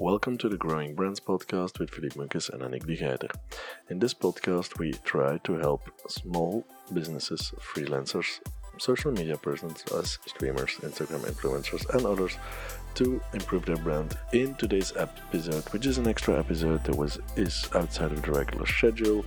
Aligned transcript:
Welcome 0.00 0.38
to 0.38 0.48
the 0.48 0.56
Growing 0.56 0.96
Brands 0.96 1.20
podcast 1.20 1.78
with 1.78 1.88
Philippe 1.88 2.18
Munkes 2.18 2.50
and 2.50 2.62
Annick 2.62 2.84
de 2.84 2.96
Geider. 2.96 3.30
In 3.90 4.00
this 4.00 4.12
podcast, 4.12 4.76
we 4.76 4.92
try 5.04 5.38
to 5.44 5.54
help 5.54 5.88
small 6.08 6.66
businesses, 6.92 7.54
freelancers, 7.60 8.40
social 8.78 9.12
media 9.12 9.36
persons 9.36 9.84
as 9.92 10.18
streamers, 10.26 10.72
Instagram 10.78 11.20
influencers, 11.20 11.88
and 11.94 12.06
others 12.06 12.36
to 12.96 13.20
improve 13.34 13.66
their 13.66 13.76
brand. 13.76 14.18
In 14.32 14.56
today's 14.56 14.92
episode, 14.96 15.62
which 15.72 15.86
is 15.86 15.98
an 15.98 16.08
extra 16.08 16.40
episode 16.40 16.82
that 16.82 16.96
was 16.96 17.20
is 17.36 17.68
outside 17.76 18.10
of 18.10 18.20
the 18.20 18.32
regular 18.32 18.66
schedule, 18.66 19.24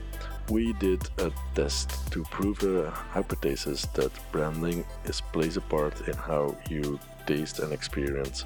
we 0.50 0.74
did 0.74 1.02
a 1.20 1.32
test 1.56 2.12
to 2.12 2.24
prove 2.26 2.62
a 2.64 2.92
hypothesis 2.92 3.86
that 3.94 4.12
branding 4.34 4.84
is 5.06 5.22
plays 5.22 5.56
a 5.56 5.62
part 5.62 6.10
in 6.10 6.14
how 6.16 6.58
you 6.70 7.00
taste 7.26 7.60
and 7.60 7.72
experience 7.72 8.44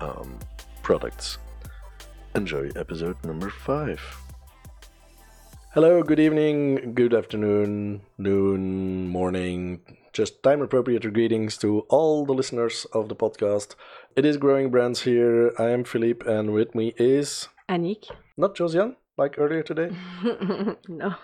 um, 0.00 0.38
products. 0.82 1.36
Enjoy 2.34 2.70
episode 2.76 3.16
number 3.24 3.50
five. 3.50 4.00
Hello, 5.74 6.02
good 6.02 6.20
evening, 6.20 6.94
good 6.94 7.12
afternoon, 7.12 8.02
noon, 8.18 9.08
morning, 9.08 9.80
just 10.12 10.40
time 10.42 10.62
appropriate 10.62 11.12
greetings 11.12 11.56
to 11.58 11.80
all 11.88 12.24
the 12.24 12.32
listeners 12.32 12.86
of 12.92 13.08
the 13.08 13.16
podcast. 13.16 13.74
It 14.14 14.24
is 14.24 14.36
Growing 14.36 14.70
Brands 14.70 15.02
here. 15.02 15.52
I 15.58 15.70
am 15.70 15.82
Philippe, 15.82 16.24
and 16.24 16.52
with 16.52 16.74
me 16.74 16.94
is 16.98 17.48
Annick? 17.68 18.04
not 18.36 18.54
Josiane, 18.54 18.94
like 19.16 19.36
earlier 19.36 19.64
today. 19.64 19.90
no. 20.88 21.14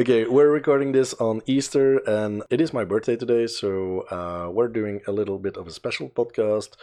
Okay, 0.00 0.24
we're 0.24 0.50
recording 0.50 0.92
this 0.92 1.12
on 1.14 1.42
Easter, 1.46 1.98
and 2.06 2.42
it 2.48 2.62
is 2.62 2.72
my 2.72 2.84
birthday 2.84 3.16
today, 3.16 3.46
so 3.46 4.00
uh, 4.10 4.50
we're 4.50 4.68
doing 4.68 5.02
a 5.06 5.12
little 5.12 5.38
bit 5.38 5.58
of 5.58 5.66
a 5.66 5.70
special 5.70 6.08
podcast. 6.08 6.76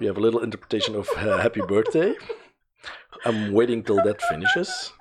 We 0.00 0.06
have 0.06 0.16
a 0.16 0.20
little 0.20 0.40
interpretation 0.40 0.94
of 0.94 1.08
uh, 1.16 1.38
happy 1.38 1.60
birthday. 1.60 2.14
I'm 3.24 3.52
waiting 3.52 3.82
till 3.82 3.96
that 3.96 4.22
finishes. 4.22 4.92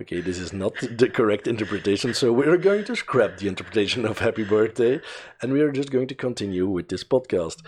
Okay, 0.00 0.20
this 0.20 0.38
is 0.38 0.52
not 0.52 0.74
the 0.80 1.08
correct 1.08 1.46
interpretation, 1.46 2.14
so 2.14 2.32
we're 2.32 2.56
going 2.56 2.84
to 2.84 2.96
scrap 2.96 3.38
the 3.38 3.48
interpretation 3.48 4.04
of 4.04 4.18
happy 4.18 4.44
birthday 4.44 5.00
and 5.40 5.52
we 5.52 5.60
are 5.60 5.72
just 5.72 5.90
going 5.90 6.08
to 6.08 6.14
continue 6.14 6.66
with 6.68 6.88
this 6.88 7.04
podcast. 7.04 7.62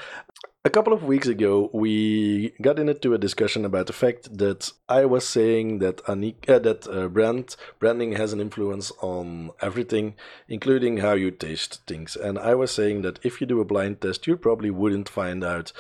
A 0.65 0.71
couple 0.71 0.93
of 0.93 1.05
weeks 1.05 1.29
ago, 1.29 1.71
we 1.73 2.53
got 2.61 2.81
into 2.81 3.15
a 3.15 3.19
discussion 3.19 3.65
about 3.65 3.87
the 3.87 3.93
fact 3.93 4.37
that 4.37 4.73
I 4.89 5.05
was 5.05 5.25
saying 5.25 5.79
that 5.79 5.99
Annick, 6.07 6.51
uh, 6.51 6.59
that 6.59 6.89
uh, 6.89 7.07
brand 7.07 7.55
branding 7.79 8.17
has 8.17 8.33
an 8.33 8.41
influence 8.41 8.91
on 9.01 9.53
everything, 9.63 10.17
including 10.49 10.97
how 10.97 11.13
you 11.13 11.31
taste 11.31 11.87
things. 11.87 12.17
And 12.17 12.37
I 12.37 12.57
was 12.57 12.73
saying 12.73 13.03
that 13.03 13.21
if 13.23 13.41
you 13.41 13.47
do 13.47 13.61
a 13.61 13.65
blind 13.65 14.01
test, 14.01 14.27
you 14.27 14.37
probably 14.37 14.71
wouldn't 14.71 15.09
find 15.09 15.45
out 15.45 15.71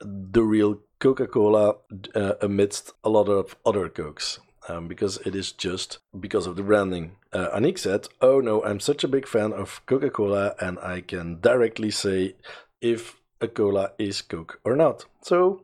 the 0.00 0.42
real 0.42 0.80
Coca-Cola 0.98 1.76
uh, 2.16 2.32
amidst 2.42 2.92
a 3.04 3.10
lot 3.10 3.28
of 3.28 3.54
other 3.64 3.88
Cokes. 3.88 4.40
Um, 4.68 4.88
because 4.88 5.18
it 5.18 5.36
is 5.36 5.52
just 5.52 5.98
because 6.18 6.46
of 6.46 6.56
the 6.56 6.62
branding. 6.62 7.12
Uh, 7.32 7.48
Annick 7.54 7.78
said, 7.78 8.08
Oh 8.20 8.40
no, 8.40 8.64
I'm 8.64 8.80
such 8.80 9.04
a 9.04 9.08
big 9.08 9.28
fan 9.28 9.52
of 9.52 9.80
Coca 9.86 10.10
Cola, 10.10 10.56
and 10.60 10.76
I 10.80 11.02
can 11.02 11.38
directly 11.40 11.92
say 11.92 12.34
if 12.80 13.20
a 13.40 13.48
cola 13.48 13.92
is 13.98 14.22
Coke 14.22 14.60
or 14.64 14.76
not. 14.76 15.04
So 15.22 15.62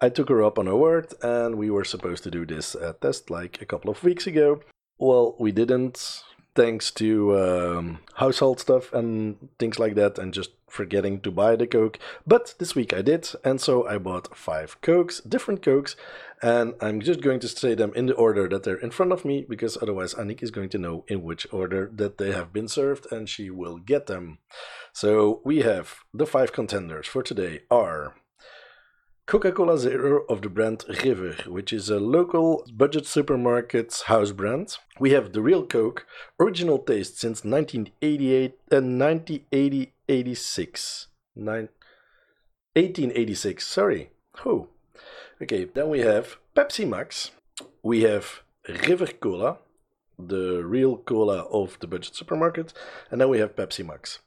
I 0.00 0.08
took 0.08 0.28
her 0.28 0.42
up 0.42 0.58
on 0.58 0.66
her 0.66 0.76
word, 0.76 1.14
and 1.22 1.56
we 1.56 1.70
were 1.70 1.84
supposed 1.84 2.24
to 2.24 2.30
do 2.30 2.44
this 2.44 2.74
uh, 2.74 2.92
test 3.00 3.30
like 3.30 3.62
a 3.62 3.66
couple 3.66 3.90
of 3.90 4.02
weeks 4.02 4.26
ago. 4.26 4.60
Well, 4.98 5.34
we 5.38 5.52
didn't, 5.52 6.22
thanks 6.54 6.90
to 6.92 7.38
um, 7.38 7.98
household 8.14 8.60
stuff 8.60 8.92
and 8.92 9.36
things 9.58 9.78
like 9.78 9.94
that, 9.94 10.18
and 10.18 10.32
just 10.32 10.50
forgetting 10.68 11.20
to 11.20 11.30
buy 11.30 11.54
the 11.56 11.66
Coke. 11.66 11.98
But 12.26 12.54
this 12.58 12.74
week 12.74 12.92
I 12.92 13.02
did, 13.02 13.28
and 13.44 13.60
so 13.60 13.86
I 13.86 13.98
bought 13.98 14.36
five 14.36 14.80
Cokes, 14.80 15.20
different 15.20 15.62
Cokes, 15.62 15.94
and 16.42 16.74
I'm 16.80 17.00
just 17.00 17.20
going 17.20 17.40
to 17.40 17.48
say 17.48 17.74
them 17.74 17.92
in 17.94 18.06
the 18.06 18.14
order 18.14 18.48
that 18.48 18.64
they're 18.64 18.76
in 18.76 18.90
front 18.90 19.12
of 19.12 19.24
me, 19.24 19.46
because 19.48 19.78
otherwise 19.80 20.14
Annick 20.14 20.42
is 20.42 20.50
going 20.50 20.68
to 20.70 20.78
know 20.78 21.04
in 21.08 21.22
which 21.22 21.46
order 21.52 21.90
that 21.94 22.18
they 22.18 22.32
have 22.32 22.52
been 22.52 22.68
served, 22.68 23.06
and 23.12 23.28
she 23.28 23.50
will 23.50 23.78
get 23.78 24.06
them. 24.06 24.38
So 24.92 25.40
we 25.44 25.62
have 25.62 26.00
the 26.12 26.26
five 26.26 26.52
contenders 26.52 27.06
for 27.06 27.22
today 27.22 27.62
are 27.70 28.16
Coca-Cola 29.26 29.78
Zero 29.78 30.24
of 30.28 30.42
the 30.42 30.50
brand 30.50 30.84
River, 31.02 31.36
which 31.46 31.72
is 31.72 31.88
a 31.88 31.98
local 31.98 32.62
budget 32.74 33.04
supermarket's 33.04 34.02
house 34.02 34.32
brand. 34.32 34.76
We 35.00 35.12
have 35.12 35.32
the 35.32 35.40
Real 35.40 35.66
Coke, 35.66 36.06
original 36.38 36.78
taste 36.78 37.18
since 37.18 37.42
1988 37.42 38.58
and 38.70 39.00
uh, 39.02 39.06
1980 39.06 39.94
86. 40.08 41.06
Nine, 41.36 41.68
1886, 42.74 43.66
sorry. 43.66 44.10
Oh. 44.44 44.68
Okay, 45.42 45.64
then 45.64 45.88
we 45.88 46.00
have 46.00 46.36
Pepsi 46.54 46.86
Max. 46.88 47.30
We 47.82 48.02
have 48.02 48.42
River 48.86 49.06
Cola, 49.06 49.58
the 50.18 50.62
real 50.64 50.98
cola 50.98 51.42
of 51.44 51.78
the 51.80 51.86
budget 51.86 52.14
supermarket. 52.14 52.72
And 53.10 53.20
then 53.20 53.28
we 53.28 53.38
have 53.38 53.56
Pepsi 53.56 53.84
Max. 53.86 54.20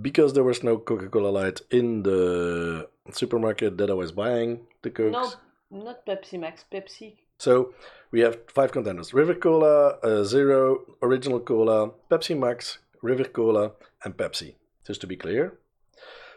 Because 0.00 0.32
there 0.32 0.44
was 0.44 0.62
no 0.62 0.78
Coca 0.78 1.08
Cola 1.08 1.28
Light 1.28 1.60
in 1.70 2.02
the 2.02 2.88
supermarket 3.12 3.78
that 3.78 3.90
I 3.90 3.94
was 3.94 4.12
buying 4.12 4.66
the 4.82 4.90
Cokes. 4.90 5.36
No, 5.70 5.84
not 5.84 6.06
Pepsi 6.06 6.38
Max, 6.38 6.64
Pepsi. 6.72 7.14
So 7.38 7.74
we 8.10 8.20
have 8.20 8.38
five 8.48 8.72
contenders 8.72 9.12
River 9.12 9.34
Cola, 9.34 9.98
uh, 10.02 10.24
Zero, 10.24 10.96
Original 11.02 11.40
Cola, 11.40 11.90
Pepsi 12.10 12.38
Max, 12.38 12.78
River 13.02 13.24
Cola, 13.24 13.72
and 14.04 14.16
Pepsi. 14.16 14.54
Just 14.86 15.00
to 15.00 15.06
be 15.06 15.16
clear. 15.16 15.58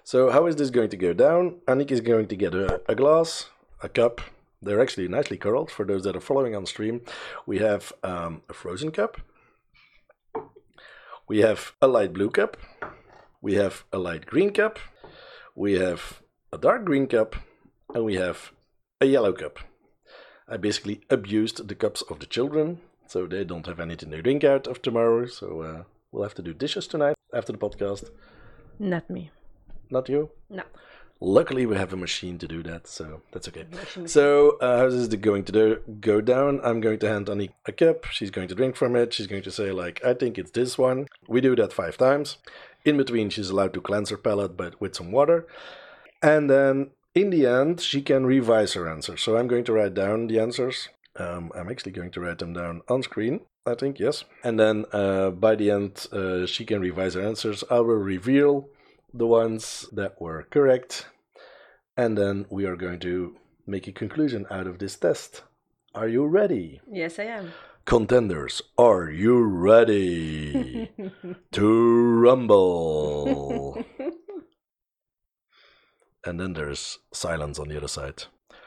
So, 0.03 0.31
how 0.31 0.47
is 0.47 0.55
this 0.55 0.71
going 0.71 0.89
to 0.89 0.97
go 0.97 1.13
down? 1.13 1.57
Annick 1.67 1.91
is 1.91 2.01
going 2.01 2.27
to 2.29 2.35
get 2.35 2.55
a, 2.55 2.81
a 2.89 2.95
glass, 2.95 3.49
a 3.83 3.89
cup. 3.89 4.21
They're 4.61 4.81
actually 4.81 5.07
nicely 5.07 5.37
curled 5.37 5.69
for 5.69 5.85
those 5.85 6.03
that 6.03 6.15
are 6.15 6.21
following 6.21 6.55
on 6.55 6.65
stream. 6.65 7.01
We 7.45 7.59
have 7.59 7.93
um, 8.03 8.41
a 8.49 8.53
frozen 8.53 8.91
cup. 8.91 9.21
We 11.27 11.39
have 11.39 11.73
a 11.81 11.87
light 11.87 12.11
blue 12.11 12.31
cup. 12.31 12.57
We 13.41 13.53
have 13.53 13.83
a 13.93 13.99
light 13.99 14.25
green 14.25 14.51
cup. 14.51 14.79
We 15.55 15.73
have 15.73 16.21
a 16.51 16.57
dark 16.57 16.85
green 16.85 17.07
cup. 17.07 17.35
And 17.93 18.05
we 18.05 18.15
have 18.15 18.51
a 19.01 19.05
yellow 19.05 19.33
cup. 19.33 19.59
I 20.47 20.57
basically 20.57 21.01
abused 21.09 21.67
the 21.67 21.75
cups 21.75 22.01
of 22.03 22.19
the 22.19 22.25
children, 22.25 22.81
so 23.07 23.25
they 23.25 23.43
don't 23.43 23.65
have 23.65 23.79
anything 23.79 24.11
to 24.11 24.21
drink 24.21 24.43
out 24.43 24.67
of 24.67 24.81
tomorrow. 24.81 25.25
So 25.25 25.61
uh, 25.61 25.83
we'll 26.11 26.23
have 26.23 26.35
to 26.35 26.41
do 26.41 26.53
dishes 26.53 26.87
tonight 26.87 27.15
after 27.33 27.51
the 27.51 27.57
podcast. 27.57 28.09
Not 28.77 29.09
me. 29.09 29.31
Not 29.89 30.07
you? 30.09 30.29
No. 30.49 30.63
Luckily, 31.21 31.65
we 31.65 31.75
have 31.75 31.91
a 31.91 31.97
machine 31.97 32.37
to 32.37 32.47
do 32.47 32.63
that, 32.63 32.87
so 32.87 33.21
that's 33.31 33.49
okay. 33.49 33.65
So, 34.05 34.57
uh, 34.61 34.77
how's 34.77 34.95
this 34.95 35.19
going 35.19 35.43
to 35.45 35.51
do, 35.51 35.81
go 35.99 36.21
down? 36.21 36.61
I'm 36.63 36.79
going 36.79 36.97
to 36.99 37.09
hand 37.09 37.27
Annie 37.27 37.49
a 37.65 37.73
cup. 37.73 38.05
She's 38.05 38.31
going 38.31 38.47
to 38.47 38.55
drink 38.55 38.77
from 38.77 38.95
it. 38.95 39.13
She's 39.13 39.27
going 39.27 39.43
to 39.43 39.51
say, 39.51 39.73
like, 39.73 40.01
I 40.05 40.13
think 40.13 40.37
it's 40.37 40.51
this 40.51 40.77
one. 40.77 41.07
We 41.27 41.41
do 41.41 41.57
that 41.57 41.73
five 41.73 41.97
times. 41.97 42.37
In 42.85 42.95
between, 42.95 43.29
she's 43.29 43.49
allowed 43.49 43.73
to 43.73 43.81
cleanse 43.81 44.11
her 44.11 44.17
palate, 44.17 44.55
but 44.55 44.79
with 44.79 44.95
some 44.95 45.11
water. 45.11 45.45
And 46.21 46.49
then, 46.49 46.91
in 47.15 47.29
the 47.29 47.45
end, 47.45 47.81
she 47.81 48.01
can 48.01 48.25
revise 48.25 48.73
her 48.73 48.89
answer. 48.89 49.17
So, 49.17 49.37
I'm 49.37 49.47
going 49.47 49.63
to 49.65 49.73
write 49.73 49.93
down 49.93 50.27
the 50.27 50.39
answers. 50.39 50.89
Um, 51.15 51.51
I'm 51.55 51.69
actually 51.69 51.91
going 51.91 52.11
to 52.11 52.21
write 52.21 52.39
them 52.39 52.53
down 52.53 52.81
on 52.87 53.03
screen. 53.03 53.41
I 53.65 53.75
think 53.75 53.99
yes. 53.99 54.23
And 54.43 54.59
then 54.59 54.85
uh, 54.91 55.31
by 55.31 55.55
the 55.55 55.71
end, 55.71 56.07
uh, 56.11 56.45
she 56.45 56.65
can 56.65 56.81
revise 56.81 57.13
her 57.13 57.21
answers. 57.21 57.63
I 57.69 57.79
will 57.79 57.95
reveal 57.95 58.69
the 59.13 59.27
ones 59.27 59.87
that 59.91 60.19
were 60.21 60.43
correct, 60.49 61.07
and 61.97 62.17
then 62.17 62.45
we 62.49 62.65
are 62.65 62.75
going 62.75 62.99
to 62.99 63.35
make 63.67 63.87
a 63.87 63.91
conclusion 63.91 64.45
out 64.49 64.67
of 64.67 64.79
this 64.79 64.95
test. 64.95 65.43
Are 65.93 66.07
you 66.07 66.25
ready? 66.25 66.81
Yes, 66.91 67.19
I 67.19 67.23
am. 67.23 67.51
Contenders, 67.85 68.61
are 68.77 69.09
you 69.09 69.41
ready 69.43 70.91
to 71.51 72.19
rumble? 72.19 73.83
and 76.25 76.39
then 76.39 76.53
there's 76.53 76.99
silence 77.13 77.59
on 77.59 77.67
the 77.69 77.77
other 77.77 77.87
side. 77.87 78.23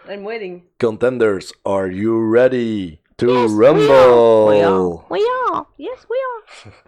I'm 0.09 0.25
waiting. 0.25 0.65
Contenders, 0.79 1.53
are 1.65 1.88
you 1.88 2.19
ready 2.21 3.00
to 3.19 3.26
Yes, 3.29 3.50
we 3.50 3.55
are. 3.55 3.59
rumble? 3.59 4.47
We 4.49 4.62
are. 4.62 5.05
We 5.11 5.31
are. 5.53 5.67
Yes, 5.76 6.06
we 6.09 6.17
are. 6.17 6.73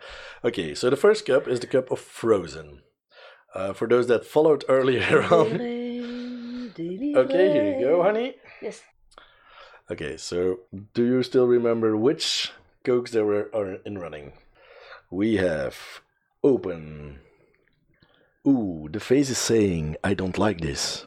Okay, 0.45 0.75
so 0.75 0.91
the 0.91 0.97
first 0.97 1.25
cup 1.25 1.49
is 1.49 1.61
the 1.61 1.67
cup 1.67 1.91
of 1.91 1.99
Frozen. 1.99 2.83
Uh, 3.55 3.73
for 3.73 3.89
those 3.89 4.09
that 4.09 4.27
followed 4.27 4.63
earlier 4.69 5.23
on. 5.23 5.61
Okay, 6.77 7.53
here 7.53 7.65
you 7.79 7.81
go, 7.81 8.03
honey. 8.03 8.35
Yes. 8.61 8.83
Okay, 9.91 10.17
so 10.17 10.61
do 10.93 11.05
you 11.05 11.23
still 11.23 11.47
remember 11.47 11.97
which 11.97 12.51
cokes 12.85 13.13
there 13.13 13.25
were 13.25 13.49
are 13.55 13.75
in 13.87 13.99
running? 13.99 14.33
We 15.11 15.37
have 15.37 15.77
open. 16.43 17.21
Ooh, 18.47 18.89
the 18.91 19.01
face 19.01 19.31
is 19.31 19.39
saying, 19.39 19.97
I 20.05 20.15
don't 20.15 20.39
like 20.39 20.61
this. 20.61 21.07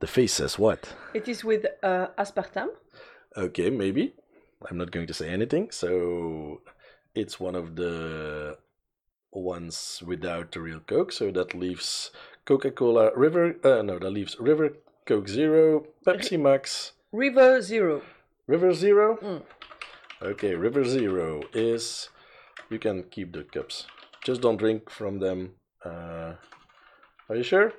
The 0.00 0.06
face 0.08 0.34
says 0.34 0.58
what? 0.58 0.92
It 1.14 1.28
is 1.28 1.44
with 1.44 1.64
uh, 1.82 2.08
aspartame. 2.18 2.70
Okay, 3.36 3.70
maybe. 3.70 4.14
I'm 4.68 4.76
not 4.76 4.90
going 4.90 5.06
to 5.06 5.14
say 5.14 5.28
anything. 5.28 5.70
So 5.70 6.62
it's 7.14 7.38
one 7.38 7.54
of 7.54 7.76
the 7.76 8.58
ones 9.32 10.02
without 10.04 10.52
the 10.52 10.60
real 10.60 10.80
Coke. 10.80 11.12
So 11.12 11.30
that 11.30 11.54
leaves 11.54 12.10
Coca-Cola 12.44 13.12
River. 13.16 13.56
Uh, 13.62 13.82
no, 13.82 13.98
that 13.98 14.10
leaves 14.10 14.36
River 14.40 14.72
Coke 15.06 15.28
Zero, 15.28 15.86
Pepsi 16.06 16.40
Max, 16.40 16.92
River 17.12 17.60
Zero. 17.60 18.02
River 18.46 18.72
Zero. 18.72 19.18
Mm. 19.22 19.42
Okay, 20.20 20.54
River 20.54 20.84
Zero 20.84 21.42
is. 21.52 22.08
You 22.70 22.78
can 22.78 23.04
keep 23.04 23.32
the 23.32 23.44
cups. 23.44 23.86
Just 24.24 24.40
don't 24.40 24.56
drink 24.56 24.90
from 24.90 25.18
them. 25.18 25.52
Uh, 25.84 26.34
are 27.28 27.36
you 27.36 27.42
sure? 27.42 27.72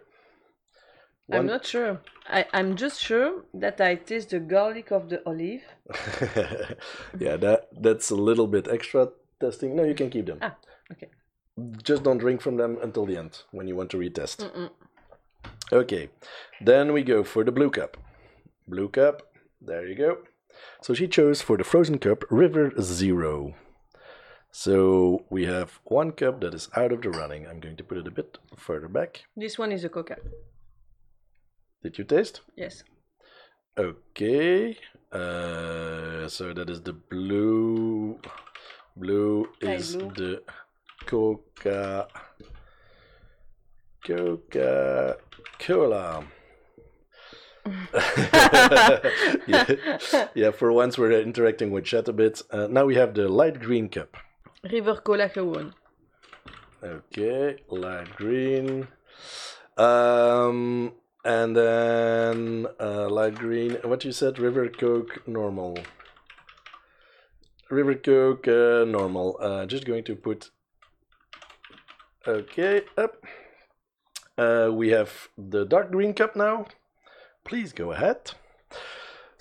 I'm 1.31 1.45
not 1.45 1.65
sure. 1.65 2.01
I, 2.27 2.45
I'm 2.53 2.75
just 2.75 2.99
sure 2.99 3.43
that 3.53 3.79
I 3.79 3.95
taste 3.95 4.29
the 4.31 4.39
garlic 4.39 4.91
of 4.91 5.09
the 5.09 5.21
olive. 5.25 5.61
yeah, 7.19 7.37
that 7.37 7.69
that's 7.79 8.09
a 8.11 8.15
little 8.15 8.47
bit 8.47 8.67
extra 8.67 9.09
testing. 9.39 9.75
No, 9.75 9.83
you 9.83 9.95
can 9.95 10.09
keep 10.09 10.25
them. 10.25 10.39
Ah, 10.41 10.55
okay. 10.91 11.09
Just 11.83 12.03
don't 12.03 12.17
drink 12.17 12.41
from 12.41 12.57
them 12.57 12.77
until 12.81 13.05
the 13.05 13.17
end 13.17 13.43
when 13.51 13.67
you 13.67 13.75
want 13.75 13.89
to 13.91 13.97
retest. 13.97 14.37
Mm-mm. 14.37 14.69
Okay, 15.71 16.09
then 16.61 16.93
we 16.93 17.03
go 17.03 17.23
for 17.23 17.43
the 17.43 17.51
blue 17.51 17.69
cup. 17.69 17.97
Blue 18.67 18.89
cup, 18.89 19.23
there 19.61 19.87
you 19.87 19.95
go. 19.95 20.17
So 20.81 20.93
she 20.93 21.07
chose 21.07 21.41
for 21.41 21.57
the 21.57 21.63
frozen 21.63 21.99
cup 21.99 22.23
River 22.29 22.71
Zero. 22.81 23.55
So 24.55 25.25
we 25.31 25.45
have 25.45 25.79
one 25.85 26.11
cup 26.11 26.41
that 26.41 26.53
is 26.53 26.69
out 26.75 26.91
of 26.91 27.01
the 27.01 27.09
running. 27.09 27.47
I'm 27.47 27.59
going 27.59 27.75
to 27.75 27.83
put 27.83 27.97
it 27.97 28.07
a 28.07 28.11
bit 28.11 28.37
further 28.55 28.87
back. 28.87 29.23
This 29.35 29.57
one 29.57 29.71
is 29.71 29.83
a 29.83 29.89
coca. 29.89 30.17
Did 31.81 31.97
you 31.97 32.03
taste? 32.03 32.41
Yes. 32.55 32.83
Okay. 33.75 34.77
Uh, 35.11 36.27
so 36.27 36.53
that 36.53 36.69
is 36.69 36.81
the 36.81 36.93
blue. 36.93 38.19
Blue 38.95 39.49
is 39.59 39.95
blue. 39.95 40.11
the 40.11 40.43
Coca. 41.07 42.07
Coca 44.05 45.17
Cola. 45.57 46.25
yeah. 49.47 50.27
yeah, 50.35 50.51
for 50.51 50.71
once 50.71 50.99
we're 50.99 51.19
interacting 51.19 51.71
with 51.71 51.85
chat 51.85 52.07
a 52.07 52.13
bit. 52.13 52.43
Uh, 52.51 52.67
now 52.67 52.85
we 52.85 52.93
have 52.93 53.15
the 53.15 53.27
light 53.27 53.59
green 53.59 53.89
cup. 53.89 54.15
River 54.63 55.01
Cola 55.01 55.27
gewoon. 55.27 55.73
Okay, 56.81 57.57
light 57.69 58.15
green. 58.15 58.87
Um, 59.77 60.93
and 61.25 61.55
then 61.55 62.67
uh, 62.79 63.09
light 63.09 63.35
green. 63.35 63.77
What 63.83 64.05
you 64.05 64.11
said? 64.11 64.39
River 64.39 64.69
Coke 64.69 65.27
normal. 65.27 65.77
River 67.69 67.95
Coke 67.95 68.47
uh, 68.47 68.85
normal. 68.85 69.37
Uh, 69.39 69.65
just 69.65 69.85
going 69.85 70.03
to 70.05 70.15
put. 70.15 70.51
Okay, 72.25 72.83
up. 72.97 73.23
Uh, 74.37 74.69
we 74.71 74.89
have 74.89 75.29
the 75.37 75.65
dark 75.65 75.91
green 75.91 76.13
cup 76.13 76.35
now. 76.35 76.65
Please 77.43 77.73
go 77.73 77.91
ahead. 77.91 78.31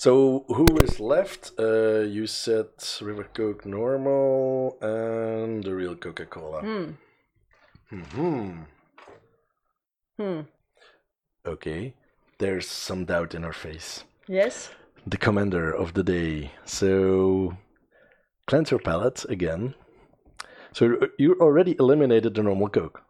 So 0.03 0.45
who 0.49 0.67
is 0.83 0.99
left? 0.99 1.53
Uh, 1.57 2.01
you 2.01 2.27
said 2.27 2.67
River 3.01 3.23
Coke 3.23 3.65
normal 3.65 4.77
and 4.83 5.63
the 5.63 5.73
real 5.77 5.95
Coca 5.95 6.27
Cola. 6.27 6.61
Hmm. 6.61 6.91
Hmm. 8.11 8.63
Hmm. 10.19 10.41
Okay. 11.47 11.95
There's 12.39 12.67
some 12.67 13.05
doubt 13.05 13.33
in 13.37 13.45
her 13.45 13.53
face. 13.53 14.03
Yes. 14.27 14.71
The 15.07 15.19
commander 15.19 15.73
of 15.73 15.95
the 15.95 16.03
day. 16.03 16.51
So 16.65 17.57
cleanse 18.49 18.73
your 18.73 18.81
palate 18.81 19.25
again. 19.29 19.77
So 20.73 20.99
you 21.17 21.37
already 21.41 21.77
eliminated 21.79 22.35
the 22.35 22.43
normal 22.43 22.71
Coke. 22.71 23.03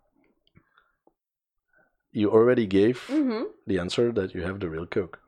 You 2.12 2.30
already 2.30 2.66
gave 2.66 3.00
Mm-hmm. 3.08 3.44
the 3.66 3.78
answer 3.78 4.12
that 4.12 4.34
you 4.34 4.42
have 4.42 4.60
the 4.60 4.68
real 4.68 4.84
Coke. 4.84 5.21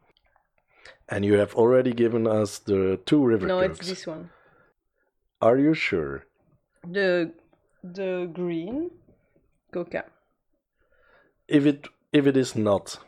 And 1.09 1.25
you 1.25 1.35
have 1.35 1.55
already 1.55 1.93
given 1.93 2.27
us 2.27 2.59
the 2.59 2.99
two 3.05 3.25
river 3.25 3.47
No, 3.47 3.61
it's 3.61 3.87
this 3.87 4.07
one. 4.07 4.31
Are 5.41 5.59
you 5.59 5.75
sure? 5.75 6.25
The 6.87 7.33
the 7.83 8.31
green 8.33 8.91
coca. 9.73 10.05
If 11.49 11.67
it 11.67 11.89
if 12.13 12.27
it 12.27 12.37
is 12.37 12.57
not, 12.57 12.99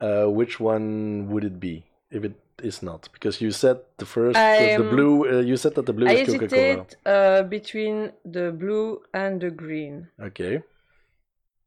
uh, 0.00 0.26
which 0.26 0.58
one 0.60 1.28
would 1.28 1.44
it 1.44 1.60
be? 1.60 1.84
If 2.10 2.24
it 2.24 2.36
is 2.62 2.82
not, 2.82 3.08
because 3.12 3.40
you 3.40 3.50
said 3.50 3.80
the 3.98 4.06
first 4.06 4.36
was 4.36 4.76
the 4.78 4.88
blue. 4.88 5.28
Uh, 5.28 5.40
you 5.40 5.56
said 5.56 5.74
that 5.74 5.86
the 5.86 5.92
blue 5.92 6.08
I 6.08 6.12
is 6.12 6.28
Coca 6.32 6.48
Cola. 6.48 6.86
uh, 7.04 7.42
between 7.42 8.12
the 8.24 8.52
blue 8.52 9.02
and 9.12 9.40
the 9.40 9.50
green 9.50 10.08
Okay. 10.20 10.62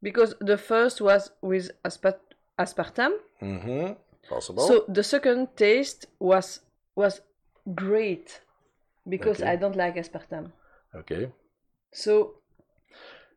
because 0.02 0.34
the 0.40 0.56
first 0.56 1.00
was 1.00 1.30
with 1.42 1.70
aspa- 1.84 2.18
aspartame. 2.58 3.18
Mm-hmm. 3.42 3.92
Possible. 4.28 4.66
So 4.66 4.84
the 4.88 5.02
second 5.02 5.48
taste 5.56 6.06
was 6.18 6.60
was 6.94 7.20
great 7.74 8.40
because 9.08 9.40
Okay. 9.40 9.52
I 9.52 9.56
don't 9.56 9.76
like 9.76 9.96
aspartame. 9.96 10.50
okay. 10.94 11.30
So 11.92 12.34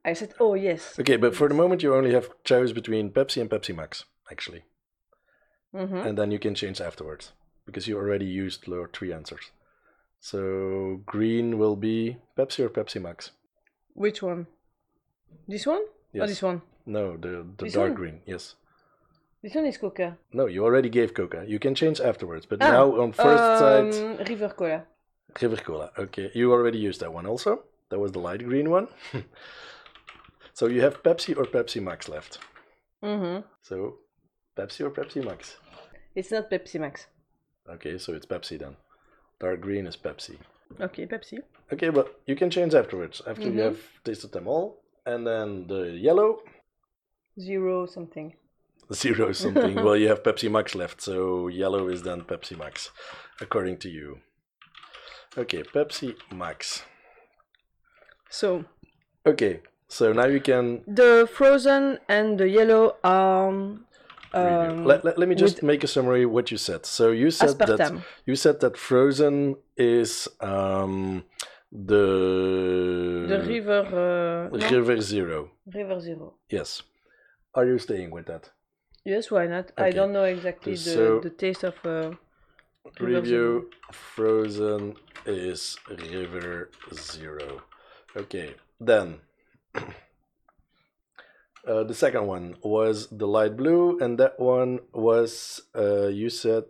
I 0.06 0.14
said, 0.14 0.34
"Oh 0.40 0.56
yes." 0.56 1.00
Okay, 1.00 1.18
but 1.18 1.36
for 1.36 1.48
the 1.50 1.56
moment 1.56 1.84
you 1.84 1.94
only 1.96 2.14
have 2.14 2.30
choice 2.44 2.72
between 2.74 3.12
Pepsi 3.12 3.42
and 3.42 3.50
Pepsi 3.50 3.76
Max, 3.76 4.06
actually, 4.32 4.64
hmm 5.74 5.98
and 6.08 6.18
then 6.18 6.32
you 6.32 6.40
can 6.40 6.56
change 6.56 6.82
afterwards 6.82 7.34
because 7.66 7.88
you 7.90 7.98
already 7.98 8.26
used 8.26 8.68
your 8.68 8.88
three 8.88 9.14
answers. 9.14 9.52
So 10.20 11.02
green 11.06 11.58
will 11.58 11.76
be 11.76 12.18
Pepsi 12.38 12.60
or 12.66 12.70
Pepsi 12.70 13.00
Max. 13.02 13.32
Which 13.94 14.22
one? 14.24 14.48
This 15.48 15.66
one 15.68 15.84
or 16.14 16.28
this 16.28 16.42
one? 16.42 16.62
No, 16.86 17.18
the 17.18 17.46
the 17.58 17.66
This 17.66 17.74
dark 17.74 17.90
one? 17.92 17.96
green. 17.96 18.22
Yes. 18.26 18.56
This 19.42 19.56
one 19.56 19.66
is 19.66 19.78
Coca. 19.78 20.18
No, 20.34 20.48
you 20.48 20.64
already 20.66 20.90
gave 20.90 21.14
Coca. 21.14 21.46
You 21.48 21.60
can 21.60 21.74
change 21.76 22.00
afterwards, 22.02 22.46
but 22.46 22.62
Ah, 22.62 22.70
now 22.72 23.02
on 23.02 23.14
first 23.14 23.44
um, 23.62 23.92
side. 23.92 24.30
River 24.30 24.50
Cola. 24.50 24.84
River 25.42 25.56
Cola. 25.58 25.92
Okay, 25.98 26.30
you 26.34 26.52
already 26.52 26.78
used 26.80 27.00
that 27.02 27.14
one 27.14 27.26
also. 27.26 27.64
That 27.90 28.00
was 28.00 28.12
the 28.12 28.20
light 28.20 28.44
green 28.44 28.70
one. 28.70 28.88
so 30.54 30.68
you 30.68 30.82
have 30.82 31.02
Pepsi 31.04 31.38
or 31.38 31.46
Pepsi 31.46 31.82
Max 31.82 32.10
left. 32.10 32.40
hmm 33.02 33.40
So 33.62 34.00
Pepsi 34.58 34.82
or 34.86 34.92
Pepsi 34.92 35.24
Max. 35.24 35.58
It's 36.16 36.32
not 36.32 36.50
Pepsi 36.52 36.80
Max. 36.80 37.08
Okay, 37.70 37.98
so 37.98 38.14
it's 38.14 38.26
Pepsi 38.26 38.58
then. 38.60 38.76
Dark 39.40 39.62
green 39.62 39.88
is 39.88 39.96
Pepsi. 39.96 40.36
Okay, 40.82 41.06
Pepsi. 41.06 41.38
Okay, 41.72 41.90
but 41.90 42.20
you 42.26 42.36
can 42.36 42.50
change 42.50 42.74
afterwards 42.76 43.22
after 43.26 43.44
you 43.50 43.52
Mhm. 43.54 43.64
have 43.64 43.80
tasted 44.04 44.32
them 44.34 44.48
all. 44.48 44.82
And 45.06 45.26
then 45.26 45.68
the 45.68 45.92
yellow 46.08 46.42
Zero 47.40 47.86
something. 47.86 48.34
Zero 48.94 49.32
something. 49.32 49.76
well, 49.84 49.96
you 49.96 50.08
have 50.08 50.24
Pepsi 50.24 50.50
Max 50.50 50.76
left, 50.76 51.02
so 51.02 51.48
yellow 51.48 51.88
is 51.88 52.04
then 52.04 52.22
Pepsi 52.22 52.58
Max, 52.58 52.92
according 53.42 53.78
to 53.78 53.90
you. 53.90 54.20
Okay, 55.38 55.64
Pepsi 55.64 56.16
Max. 56.34 56.84
So 58.30 58.66
Okay, 59.26 59.62
so 59.88 60.14
now 60.14 60.26
you 60.26 60.40
can 60.40 60.82
the 60.88 61.30
frozen 61.32 62.00
and 62.08 62.40
the 62.40 62.48
yellow 62.48 62.96
are 63.04 63.50
um, 64.32 64.86
let, 64.86 65.04
let, 65.04 65.18
let 65.18 65.28
me 65.28 65.36
just 65.36 65.64
make 65.64 65.84
a 65.84 65.88
summary 65.88 66.24
of 66.24 66.32
what 66.32 66.52
you 66.52 66.58
said. 66.58 66.86
So 66.86 67.12
you 67.12 67.32
said 67.32 67.58
that 67.60 68.02
you 68.26 68.36
said 68.36 68.60
that 68.62 68.78
frozen 68.78 69.56
is 69.76 70.28
um, 70.40 71.24
the 71.72 73.26
The 73.28 73.44
river. 73.48 74.50
Uh, 74.52 74.58
no, 74.58 74.70
river 74.70 75.02
zero. 75.02 75.52
river 75.74 76.00
zero. 76.00 76.34
Yes. 76.50 76.84
Are 77.56 77.66
you 77.66 77.80
staying 77.80 78.12
with 78.12 78.28
that? 78.28 78.52
Yes, 79.10 79.32
why 79.32 79.48
not? 79.48 79.72
I 79.76 79.90
don't 79.90 80.14
know 80.14 80.26
exactly 80.26 80.74
the, 80.74 80.94
So- 80.98 81.20
the 81.20 81.32
taste 81.32 81.64
of. 81.64 81.76
Uh, 81.84 82.12
Review 83.00 83.70
frozen 83.92 84.96
is 85.26 85.78
river 85.90 86.70
zero. 86.94 87.62
Okay, 88.16 88.56
then 88.80 89.20
uh, 91.68 91.84
the 91.84 91.94
second 91.94 92.26
one 92.28 92.56
was 92.64 93.08
the 93.12 93.28
light 93.28 93.56
blue, 93.58 94.00
and 94.00 94.18
that 94.20 94.40
one 94.40 94.80
was 94.94 95.62
uh, 95.76 96.08
you 96.08 96.30
said 96.30 96.66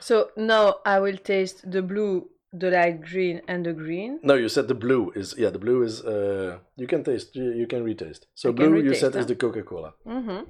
so 0.00 0.30
now 0.36 0.76
I 0.86 1.00
will 1.00 1.16
taste 1.16 1.70
the 1.70 1.82
blue, 1.82 2.30
the 2.52 2.70
light 2.70 3.00
green, 3.02 3.40
and 3.48 3.64
the 3.66 3.72
green. 3.72 4.20
no, 4.22 4.34
you 4.34 4.48
said 4.48 4.68
the 4.68 4.74
blue 4.74 5.12
is 5.14 5.34
yeah 5.38 5.50
the 5.50 5.58
blue 5.58 5.82
is 5.82 6.02
uh, 6.04 6.58
you 6.76 6.86
can 6.86 7.02
taste 7.04 7.34
you, 7.36 7.52
you 7.52 7.66
can 7.66 7.84
retaste. 7.84 8.26
So 8.34 8.50
I 8.50 8.52
blue 8.52 8.76
you 8.76 8.90
retaste, 8.90 9.00
said 9.00 9.16
is 9.16 9.26
the 9.26 9.36
Coca 9.36 9.62
Cola. 9.62 9.94
hmm 10.04 10.40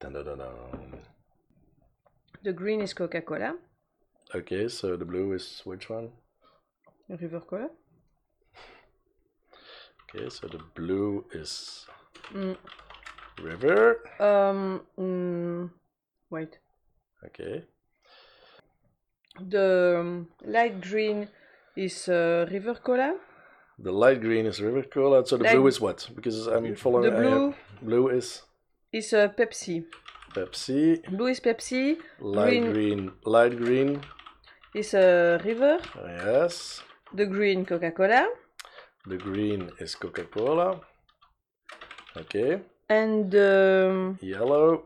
Dun, 0.00 0.12
dun, 0.14 0.24
dun, 0.24 0.38
dun. 0.38 1.00
The 2.42 2.52
green 2.52 2.80
is 2.80 2.94
Coca 2.94 3.20
Cola. 3.20 3.54
Okay, 4.34 4.68
so 4.68 4.96
the 4.96 5.04
blue 5.04 5.32
is 5.34 5.60
which 5.64 5.90
one? 5.90 6.10
River 7.08 7.40
Cola. 7.40 7.68
Okay, 10.08 10.28
so 10.30 10.46
the 10.48 10.58
blue 10.74 11.24
is 11.32 11.84
Mm. 12.32 12.56
river. 13.42 14.00
Um. 14.20 14.86
mm, 14.98 15.70
wait. 16.30 16.58
Okay. 17.26 17.64
The 19.40 19.96
um, 20.00 20.28
light 20.44 20.80
green 20.80 21.28
is 21.76 22.08
uh, 22.08 22.46
River 22.50 22.74
Cola. 22.74 23.16
The 23.78 23.92
light 23.92 24.20
green 24.20 24.46
is 24.46 24.60
River 24.60 24.82
Cola. 24.82 25.26
So 25.26 25.36
the 25.36 25.44
Light- 25.44 25.54
blue 25.56 25.66
is 25.66 25.80
what? 25.80 26.08
Because 26.14 26.46
I'm 26.46 26.74
following. 26.74 27.10
The 27.10 27.16
blue 27.20 27.54
blue 27.82 28.08
is 28.08 28.42
is 28.92 29.12
uh, 29.12 29.28
Pepsi. 29.28 29.84
Pepsi. 30.34 31.02
Blue 31.10 31.26
is 31.26 31.40
Pepsi. 31.40 31.96
Light 32.20 32.50
Green. 32.50 32.72
green. 32.72 33.12
Light 33.24 33.56
green. 33.56 34.00
Is 34.74 34.94
uh, 34.94 35.38
River. 35.44 35.78
Yes. 36.04 36.82
The 37.14 37.26
green 37.26 37.64
Coca-Cola. 37.64 38.28
The 39.06 39.16
green 39.16 39.70
is 39.80 39.94
Coca 39.94 40.24
Cola. 40.24 40.80
Okay. 42.16 42.60
And 42.88 43.34
um, 43.34 44.18
Yellow. 44.20 44.84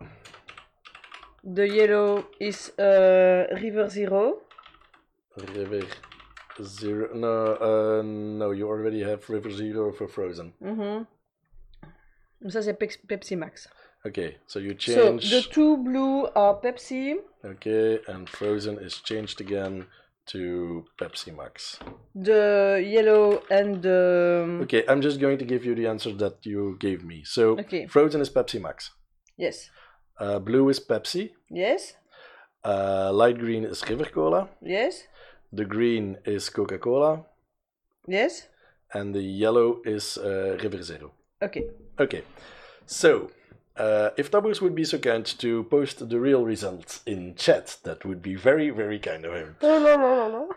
the 1.42 1.68
yellow 1.68 2.26
is 2.40 2.70
uh, 2.78 3.46
River 3.61 3.88
Zero. 3.88 4.40
River 5.54 5.87
Zero. 6.62 7.08
No, 7.14 7.56
uh, 7.56 8.02
no, 8.02 8.52
you 8.52 8.68
already 8.68 9.02
have 9.02 9.28
River 9.28 9.50
Zero 9.50 9.92
for 9.92 10.08
Frozen. 10.08 10.52
Mm 10.61 10.76
-hmm. 10.78 11.06
Ça 12.50 12.62
c'est 12.62 12.78
Pepsi 13.08 13.37
Max. 13.37 13.68
Okay, 14.06 14.37
so 14.46 14.58
you 14.58 14.75
change. 14.75 15.25
So 15.30 15.37
the 15.37 15.42
two 15.50 15.76
blue 15.78 16.26
are 16.37 16.61
Pepsi. 16.61 17.14
Okay, 17.44 17.99
and 18.06 18.28
Frozen 18.28 18.78
is 18.78 19.00
changed 19.00 19.40
again 19.40 19.87
to 20.26 20.84
Pepsi 21.00 21.34
Max. 21.34 21.78
The 22.14 22.82
yellow 22.87 23.42
and 23.50 23.82
the 23.82 24.61
Okay, 24.62 24.84
I'm 24.88 25.00
just 25.00 25.20
going 25.20 25.38
to 25.38 25.44
give 25.44 25.64
you 25.64 25.75
the 25.75 25.87
answer 25.87 26.12
that 26.14 26.44
you 26.44 26.76
gave 26.80 27.02
me. 27.04 27.23
So 27.25 27.58
Okay. 27.58 27.87
Frozen 27.87 28.20
is 28.20 28.30
Pepsi 28.30 28.61
Max. 28.61 28.90
yes, 29.38 29.70
Uh, 30.20 30.38
blue 30.38 30.68
is 30.68 30.80
Pepsi. 30.80 31.30
yes, 31.50 31.94
Uh, 32.64 33.11
light 33.12 33.38
green 33.38 33.64
is 33.64 33.82
River 33.88 34.04
Cola. 34.06 34.49
yes, 34.62 35.02
The 35.52 35.64
green 35.64 36.16
is 36.25 36.50
Coca 36.50 36.78
Cola. 36.78 37.25
yes. 38.08 38.49
And 38.92 39.14
the 39.14 39.23
yellow 39.23 39.80
is 39.84 40.18
uh, 40.18 40.56
River 40.62 40.82
Zero. 40.82 41.12
Okay. 41.42 41.64
Okay, 41.99 42.23
so 42.87 43.30
uh, 43.76 44.11
if 44.16 44.31
Tabus 44.31 44.61
would 44.61 44.75
be 44.75 44.85
so 44.85 44.99
kind 44.99 45.25
to 45.26 45.64
post 45.64 46.09
the 46.09 46.21
real 46.21 46.45
results 46.45 47.00
in 47.07 47.35
chat, 47.35 47.78
that 47.85 48.04
would 48.04 48.23
be 48.23 48.35
very, 48.35 48.71
very 48.71 48.99
kind 48.99 49.25
of 49.25 49.35
him. 49.35 49.57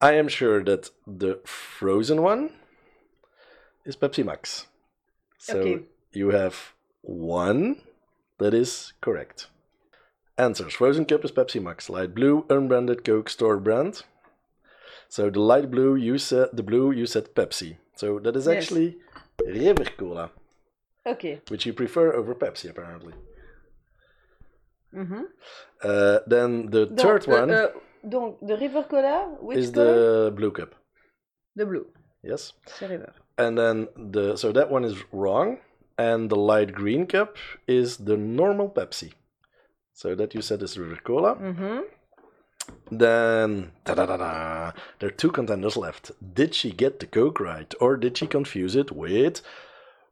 I 0.00 0.12
am 0.12 0.28
sure 0.28 0.62
that 0.64 0.90
the 1.06 1.40
frozen 1.44 2.22
one 2.22 2.50
is 3.84 3.96
Pepsi 3.96 4.24
Max. 4.24 4.66
So 5.38 5.58
Okay. 5.60 5.82
you 6.12 6.30
have 6.30 6.74
one 7.02 7.80
that 8.38 8.52
is 8.54 8.92
correct. 9.00 9.48
Answers 10.38 10.74
Frozen 10.74 11.06
Cup 11.06 11.24
is 11.24 11.32
Pepsi 11.32 11.62
Max. 11.62 11.88
Light 11.88 12.14
blue, 12.14 12.44
unbranded 12.50 13.04
Coke 13.04 13.30
store 13.30 13.56
brand. 13.58 14.02
So 15.08 15.30
the 15.30 15.40
light 15.40 15.70
blue, 15.70 15.94
you 15.94 16.18
said 16.18 16.50
the 16.52 16.62
blue, 16.62 16.90
you 16.90 17.06
said 17.06 17.34
Pepsi. 17.34 17.76
So 17.94 18.18
that 18.18 18.36
is 18.36 18.46
Yes. 18.46 18.64
actually 18.64 18.98
River 19.46 19.84
Cola, 19.96 20.30
Okay. 21.06 21.40
which 21.48 21.64
you 21.66 21.72
prefer 21.72 22.12
over 22.12 22.34
Pepsi 22.34 22.68
apparently. 22.70 23.14
Mhm. 24.94 25.24
Uh, 25.82 26.18
then 26.26 26.70
the 26.70 26.86
Donc, 26.86 26.98
third 26.98 27.26
one 27.26 27.50
uh, 27.50 27.68
donc 28.08 28.38
the 28.40 28.56
River 28.56 28.82
Cola, 28.84 29.36
which 29.40 29.58
is 29.58 29.70
color? 29.70 29.84
the 30.26 30.30
blue 30.32 30.50
cup. 30.50 30.74
The 31.54 31.66
blue. 31.66 31.86
Yes. 32.22 32.52
River. 32.80 33.12
And 33.38 33.56
then 33.58 33.88
the 34.12 34.36
so 34.36 34.52
that 34.52 34.70
one 34.70 34.84
is 34.84 34.96
wrong, 35.12 35.58
and 35.98 36.30
the 36.30 36.36
light 36.36 36.72
green 36.72 37.06
cup 37.06 37.36
is 37.66 37.98
the 37.98 38.16
normal 38.16 38.68
Pepsi. 38.70 39.12
So 39.92 40.14
that 40.14 40.34
you 40.34 40.42
said 40.42 40.62
is 40.62 40.78
River 40.78 41.00
Cola. 41.04 41.36
Mhm. 41.36 41.84
Then 42.90 43.72
da 43.84 43.94
da 43.94 44.06
da 44.06 44.16
da. 44.16 44.72
There 44.98 45.08
are 45.08 45.12
two 45.22 45.30
contenders 45.30 45.76
left. 45.76 46.10
Did 46.34 46.54
she 46.54 46.70
get 46.72 47.00
the 47.00 47.06
Coke 47.06 47.38
right, 47.40 47.72
or 47.80 47.96
did 47.96 48.16
she 48.18 48.26
confuse 48.26 48.74
it 48.76 48.90
with 48.92 49.40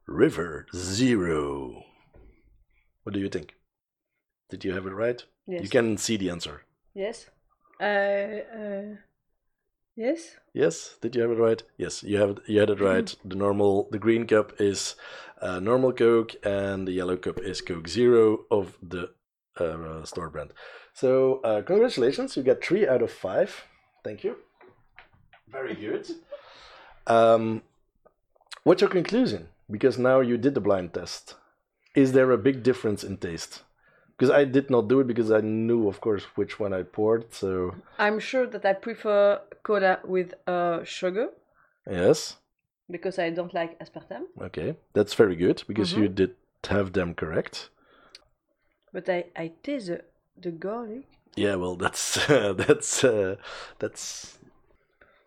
River 0.07 0.67
Zero? 0.75 1.85
What 3.03 3.15
do 3.15 3.21
you 3.21 3.29
think? 3.29 3.55
Did 4.51 4.65
you 4.65 4.73
have 4.73 4.87
it 4.87 4.93
right? 4.93 5.23
Yes. 5.47 5.63
You 5.63 5.69
can 5.69 5.97
see 5.97 6.17
the 6.17 6.31
answer. 6.31 6.63
Yes. 6.95 7.27
Uh, 7.81 7.85
uh, 7.85 8.97
yes. 9.97 10.37
Yes, 10.53 10.97
did 11.01 11.17
you 11.17 11.23
have 11.23 11.31
it 11.31 11.39
right? 11.39 11.63
Yes, 11.77 12.03
you 12.03 12.19
have 12.19 12.31
it, 12.31 12.39
you 12.47 12.61
had 12.61 12.71
it 12.71 12.81
right. 12.81 13.15
The 13.25 13.35
normal, 13.35 13.89
the 13.91 13.99
green 13.99 14.27
cup 14.27 14.53
is 14.61 14.95
uh, 15.41 15.59
normal 15.61 15.93
Coke, 15.93 16.35
and 16.45 16.87
the 16.87 16.93
yellow 16.93 17.17
cup 17.17 17.41
is 17.41 17.61
Coke 17.61 17.89
Zero 17.89 18.41
of 18.51 18.77
the 18.83 19.11
uh, 19.59 20.05
store 20.05 20.31
brand. 20.31 20.53
So 20.93 21.41
uh, 21.43 21.63
congratulations, 21.63 22.37
you 22.37 22.43
got 22.43 22.63
three 22.63 22.87
out 22.87 23.03
of 23.03 23.11
five. 23.11 23.65
Thank 24.05 24.23
you. 24.23 24.37
Very 25.49 25.75
good. 25.75 26.09
Um, 27.07 27.63
what's 28.63 28.81
your 28.81 28.91
conclusion? 28.91 29.49
Because 29.71 29.99
now 29.99 30.21
you 30.21 30.37
did 30.37 30.55
the 30.55 30.61
blind 30.61 30.93
test. 30.95 31.35
Is 31.95 32.13
there 32.13 32.31
a 32.33 32.39
big 32.39 32.63
difference 32.63 33.05
in 33.05 33.17
taste? 33.17 33.63
Because 34.17 34.31
I 34.31 34.45
did 34.45 34.71
not 34.71 34.89
do 34.89 35.01
it 35.01 35.07
because 35.07 35.31
I 35.31 35.41
knew, 35.41 35.89
of 35.89 36.01
course, 36.01 36.25
which 36.37 36.61
one 36.61 36.73
I 36.73 36.83
poured. 36.83 37.33
So 37.35 37.75
I'm 37.99 38.19
sure 38.21 38.47
that 38.47 38.65
I 38.65 38.73
prefer 38.75 39.41
cola 39.63 40.01
with 40.05 40.35
uh, 40.47 40.85
sugar 40.85 41.31
yes. 41.91 42.37
because 42.91 43.19
I 43.19 43.31
don't 43.31 43.55
like 43.55 43.79
aspartame. 43.81 44.27
Okay, 44.41 44.77
that's 44.93 45.15
very 45.15 45.37
good 45.37 45.65
because 45.67 45.97
you 45.97 46.09
Mhm. 46.09 46.15
did 46.15 46.37
have 46.69 46.93
them 46.93 47.15
correct. 47.15 47.71
But 48.93 49.09
I, 49.09 49.25
I 49.37 49.53
taste 49.63 49.89
the, 49.89 50.05
the 50.41 50.53
garlic. 50.53 51.07
Yeah, 51.37 51.57
well, 51.57 51.75
that's 51.77 52.25
that's 52.29 53.03
uh, 53.03 53.37
that's 53.81 54.39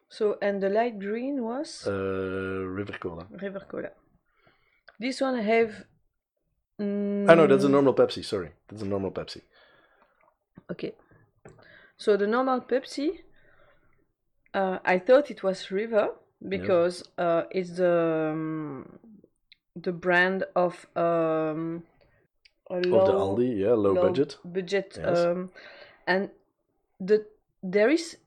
So, 0.10 0.38
and 0.42 0.64
the 0.64 0.70
light 0.70 1.00
green 1.00 1.44
was 1.44 1.86
uh, 1.86 1.92
River 1.92 2.98
Cola. 3.00 3.28
River 3.30 3.60
Cola. 3.68 3.92
This 5.00 5.22
one 5.22 5.38
have. 5.40 5.86
I 7.28 7.36
know 7.36 7.48
that's 7.48 7.64
a 7.64 7.68
mm, 7.68 7.72
normal 7.72 7.94
Pepsi. 7.94 8.24
Sorry, 8.24 8.52
that's 8.68 8.82
a 8.82 8.86
normal 8.86 9.12
Pepsi. 9.12 9.42
Okay. 10.72 10.94
So 11.98 12.16
the 12.18 12.28
normal 12.28 12.62
Pepsi, 12.62 13.22
uh, 14.54 14.80
I 14.86 15.00
thought 15.00 15.32
it 15.32 15.44
was 15.44 15.72
River 15.72 16.10
because 16.48 17.04
uh, 17.18 17.44
it's 17.52 17.72
the 17.78 18.30
um, 18.32 19.00
the 19.76 19.92
brand 19.92 20.44
of 20.56 20.86
um, 20.96 21.84
a 22.70 22.76
Of 22.76 23.06
the 23.06 23.14
Aldi, 23.14 23.58
yeah, 23.58 23.74
low, 23.74 23.96
budget. 23.96 24.38
budget, 24.46 24.98
Yes. 24.98 25.26
um, 25.26 25.50
and 26.06 26.30
the 27.00 27.26
there 27.64 27.90
is 27.90 28.18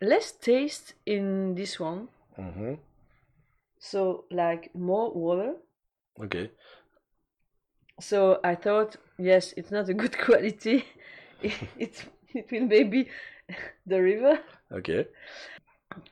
less 0.00 0.32
taste 0.32 0.94
in 1.06 1.54
this 1.54 1.80
one. 1.80 2.08
hmm 2.36 2.74
So 3.78 4.24
like 4.30 4.74
more 4.74 5.12
water. 5.12 5.54
Okay, 6.20 6.50
So 8.00 8.40
I 8.44 8.54
thought, 8.54 8.96
yes, 9.18 9.52
it's 9.56 9.70
not 9.72 9.88
a 9.88 9.94
good 10.02 10.16
quality. 10.18 10.84
it 11.42 12.04
it 12.28 12.50
will 12.50 12.66
maybe 12.66 13.08
the 13.86 14.00
river. 14.02 14.40
okay, 14.70 15.08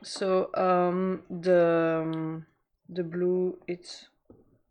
So 0.03 0.51
um, 0.55 1.23
the 1.31 2.03
um, 2.05 2.47
the 2.89 3.03
blue 3.05 3.59
it's 3.67 4.09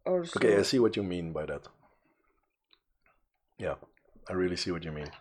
also 0.06 0.36
okay. 0.36 0.58
I 0.58 0.62
see 0.64 0.80
what 0.80 0.96
you 0.96 1.04
mean 1.04 1.32
by 1.32 1.46
that. 1.46 1.68
Yeah, 3.58 3.76
I 4.30 4.34
really 4.34 4.58
see 4.58 4.72
what 4.72 4.84
you 4.84 4.92
mean. 4.92 5.12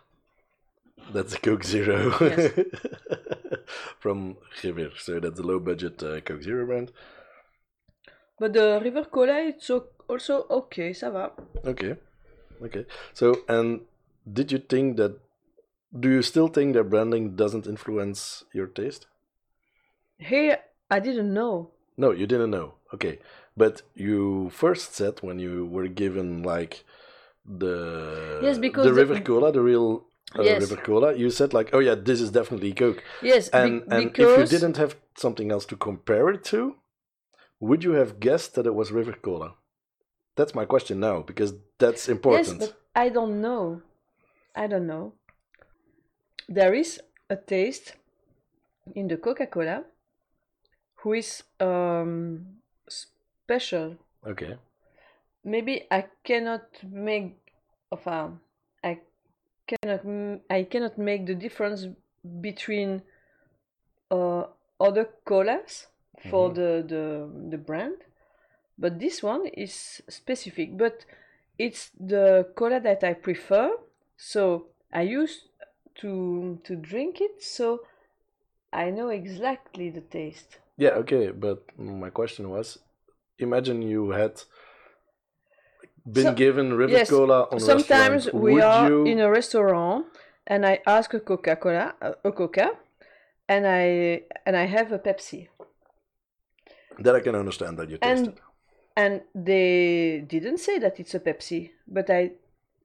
That's 1.13 1.33
a 1.33 1.39
Coke 1.39 1.63
Zero 1.63 2.09
Yes. 2.23 2.53
from 3.99 4.37
River. 4.63 4.91
So 4.97 5.19
that's 5.19 5.39
a 5.39 5.43
low 5.43 5.59
budget 5.59 6.01
uh, 6.03 6.21
Coke 6.21 6.41
Zero 6.43 6.65
brand. 6.65 6.91
but 8.39 8.53
the 8.53 8.79
river 8.83 9.05
cola 9.05 9.37
it's 9.51 9.69
o- 9.69 9.87
also 10.11 10.45
okay, 10.49 10.93
ça 10.93 11.09
va. 11.09 11.31
Okay. 11.65 11.95
Okay. 12.61 12.85
So, 13.13 13.35
and 13.47 13.81
did 14.31 14.51
you 14.51 14.59
think 14.59 14.97
that? 14.97 15.13
Do 15.99 16.09
you 16.09 16.21
still 16.21 16.47
think 16.47 16.73
that 16.75 16.89
branding 16.89 17.35
doesn't 17.35 17.65
influence 17.67 18.45
your 18.53 18.67
taste? 18.67 19.07
Here 20.17 20.57
I 20.89 20.99
didn't 20.99 21.33
know. 21.33 21.71
No, 21.97 22.11
you 22.11 22.27
didn't 22.27 22.51
know. 22.51 22.75
Okay, 22.93 23.19
but 23.57 23.81
you 23.95 24.49
first 24.51 24.95
said 24.95 25.19
when 25.21 25.39
you 25.39 25.65
were 25.65 25.87
given 25.87 26.43
like 26.43 26.83
the 27.45 28.39
Yes, 28.43 28.57
because 28.57 28.85
the 28.85 28.91
the- 28.93 29.01
River 29.01 29.19
Cola, 29.21 29.51
the 29.51 29.61
real 29.61 30.05
uh, 30.37 30.43
Yes. 30.43 30.61
River 30.61 30.81
Cola, 30.81 31.13
you 31.15 31.29
said 31.29 31.53
like, 31.53 31.69
oh 31.73 31.79
yeah, 31.79 31.95
this 31.95 32.21
is 32.21 32.31
definitely 32.31 32.73
Coke. 32.73 33.03
Yes, 33.21 33.49
be- 33.49 33.57
And 33.57 33.83
and 33.91 34.11
if 34.17 34.37
you 34.37 34.45
didn't 34.45 34.77
have 34.77 34.95
something 35.17 35.51
else 35.51 35.65
to 35.67 35.75
compare 35.75 36.29
it 36.29 36.43
to, 36.51 36.75
would 37.59 37.83
you 37.83 37.93
have 37.93 38.19
guessed 38.19 38.55
that 38.55 38.65
it 38.65 38.75
was 38.75 38.91
River 38.91 39.13
Cola? 39.21 39.55
That's 40.35 40.55
my 40.55 40.65
question 40.65 40.99
now 40.99 41.21
because 41.21 41.53
that's 41.77 42.07
important. 42.09 42.59
yes, 42.61 42.69
but 42.69 42.79
I 42.95 43.09
don't 43.09 43.41
know. 43.41 43.81
I 44.55 44.67
don't 44.67 44.87
know. 44.87 45.13
There 46.49 46.73
is 46.73 46.99
a 47.29 47.35
taste 47.35 47.95
in 48.95 49.07
the 49.07 49.17
Coca-Cola 49.17 49.83
who 50.95 51.13
is 51.13 51.43
um, 51.59 52.45
special 52.87 53.97
Okay. 54.27 54.57
maybe 55.43 55.87
I 55.89 56.05
cannot 56.23 56.63
make 56.83 57.37
enfin, 57.91 58.39
I 58.83 58.99
cannot 59.67 60.01
I 60.49 60.63
cannot 60.63 60.97
make 60.97 61.25
the 61.25 61.35
difference 61.35 61.87
between 62.41 63.01
uh, 64.11 64.43
other 64.79 65.09
colas 65.25 65.87
for 66.29 66.49
Mhm. 66.49 66.55
the, 66.55 66.83
the 66.87 67.03
the 67.49 67.57
brand, 67.57 67.97
but 68.81 68.99
this 68.99 69.17
one 69.23 69.43
is 69.65 70.01
specific. 70.09 70.67
But 70.83 71.05
it's 71.57 71.91
the 71.99 72.47
cola 72.55 72.79
that 72.81 73.03
I 73.03 73.13
prefer, 73.27 73.67
so 74.17 74.41
I 74.91 75.03
used 75.19 75.41
to 76.01 76.11
to 76.65 76.75
drink 76.75 77.21
it, 77.21 77.35
so 77.57 77.65
I 78.73 78.85
know 78.97 79.09
exactly 79.21 79.87
the 79.97 80.01
taste. 80.17 80.57
Yeah, 80.77 80.93
okay, 81.03 81.25
but 81.45 81.59
my 81.77 82.09
question 82.09 82.49
was 82.49 82.79
imagine 83.37 83.81
you 83.95 84.11
had 84.21 84.33
been 86.17 86.23
So- 86.33 86.33
given 86.33 86.73
River 86.73 86.97
yes, 86.99 87.09
Cola 87.09 87.39
on 87.51 87.59
Sometimes 87.59 88.25
restaurant. 88.25 88.43
we 88.43 88.53
Would 88.53 88.63
are 88.63 88.89
you... 88.89 89.05
in 89.05 89.19
a 89.19 89.29
restaurant 89.29 90.05
and 90.47 90.65
I 90.65 90.79
ask 90.87 91.13
a 91.13 91.19
Coca 91.19 91.55
Cola, 91.55 91.93
a 92.23 92.31
Coca, 92.31 92.67
and 93.47 93.67
I 93.67 94.23
and 94.45 94.55
I 94.57 94.65
have 94.65 94.91
a 94.91 94.99
Pepsi. 94.99 95.47
That 96.99 97.15
I 97.15 97.21
can 97.21 97.35
understand 97.35 97.77
that 97.79 97.89
you 97.89 97.97
tasted. 97.97 98.27
and 98.27 98.39
and 98.95 99.21
they 99.33 100.23
didn't 100.27 100.59
say 100.59 100.79
that 100.79 100.99
it's 100.99 101.13
a 101.15 101.19
Pepsi, 101.19 101.71
but 101.87 102.09
I 102.09 102.31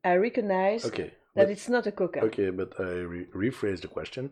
I 0.04 0.14
recognize 0.16 0.84
Okay. 0.84 1.10
that 1.34 1.46
but- 1.46 1.50
it's 1.50 1.68
not 1.68 1.86
a 1.86 1.92
Coca. 1.92 2.20
Okay, 2.24 2.50
but 2.50 2.78
I 2.78 2.92
re- 3.12 3.28
rephrase 3.34 3.80
the 3.80 3.88
question. 3.88 4.30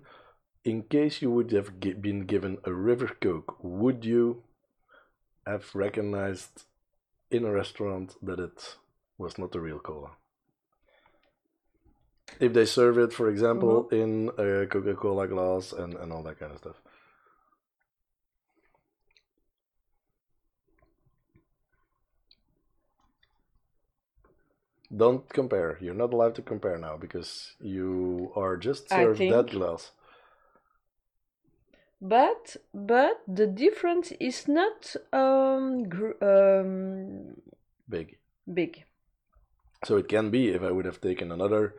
In 0.65 0.83
case 0.83 1.21
you 1.21 1.31
would 1.31 1.51
have 1.51 1.79
been 1.81 2.25
given 2.27 2.59
a 2.65 2.73
River 2.73 3.11
Coke, 3.21 3.63
would 3.63 4.05
you 4.05 4.45
have 5.47 5.75
recognized 5.75 6.65
in 7.31 7.45
a 7.45 7.53
restaurant 7.53 8.17
that 8.23 8.39
it 8.39 8.77
was 9.19 9.37
not 9.37 9.55
a 9.55 9.61
real 9.61 9.79
cola? 9.79 10.13
If 12.41 12.53
they 12.55 12.65
serve 12.65 12.97
it, 12.99 13.13
for 13.13 13.29
example, 13.29 13.85
mm-hmm. 13.85 13.95
in 13.95 14.11
a 14.39 14.67
Coca 14.67 14.95
Cola 14.95 15.29
glass 15.29 15.73
and, 15.73 15.95
and 15.95 16.13
all 16.13 16.23
that 16.23 16.39
kind 16.39 16.53
of 16.53 16.59
stuff. 16.59 16.81
Don't 24.91 25.29
compare. 25.29 25.77
You're 25.83 25.93
not 25.95 26.15
allowed 26.15 26.35
to 26.37 26.43
compare 26.43 26.79
now 26.79 26.97
because 26.97 27.55
you 27.61 28.33
are 28.35 28.57
just 28.57 28.89
served 28.91 29.29
that 29.29 29.51
glass. 29.51 29.93
But 32.01 32.57
but 32.73 33.23
the 33.27 33.47
difference 33.49 34.13
is 34.21 34.47
not 34.47 34.95
um, 35.13 35.89
gr- 35.89 36.23
um 36.23 37.37
Big. 37.89 38.19
big. 38.47 38.85
So 39.85 39.97
it 39.97 40.09
can 40.09 40.31
be 40.31 40.49
if 40.49 40.63
I 40.63 40.73
would 40.73 40.85
have 40.85 41.01
taken 41.01 41.31
another 41.31 41.75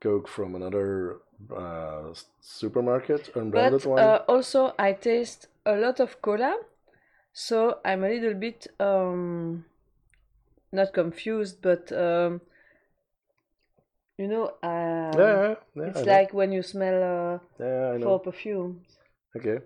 Coke 0.00 0.26
from 0.26 0.54
another 0.56 1.18
uh, 1.54 2.12
supermarket, 2.40 3.30
unbranded 3.36 3.84
But 3.84 3.86
one. 3.86 4.02
uh, 4.02 4.22
also 4.28 4.74
I 4.78 4.92
taste 4.92 5.48
a 5.66 5.76
lot 5.76 6.00
of 6.00 6.22
cola, 6.22 6.58
so 7.32 7.80
I'm 7.84 8.04
a 8.04 8.08
little 8.08 8.34
bit 8.34 8.68
um 8.80 9.64
not 10.72 10.92
confused, 10.92 11.62
but 11.62 11.92
um 11.92 12.40
you 14.20 14.28
know 14.28 14.46
um, 14.62 15.18
yeah, 15.20 15.54
yeah, 15.74 15.82
it's 15.88 16.00
I 16.00 16.02
know. 16.04 16.12
like 16.12 16.34
when 16.34 16.52
you 16.52 16.62
smell 16.62 16.98
uh, 17.02 17.38
yeah, 17.64 17.96
I 18.12 18.18
perfumes. 18.18 18.86
Okay. 19.36 19.58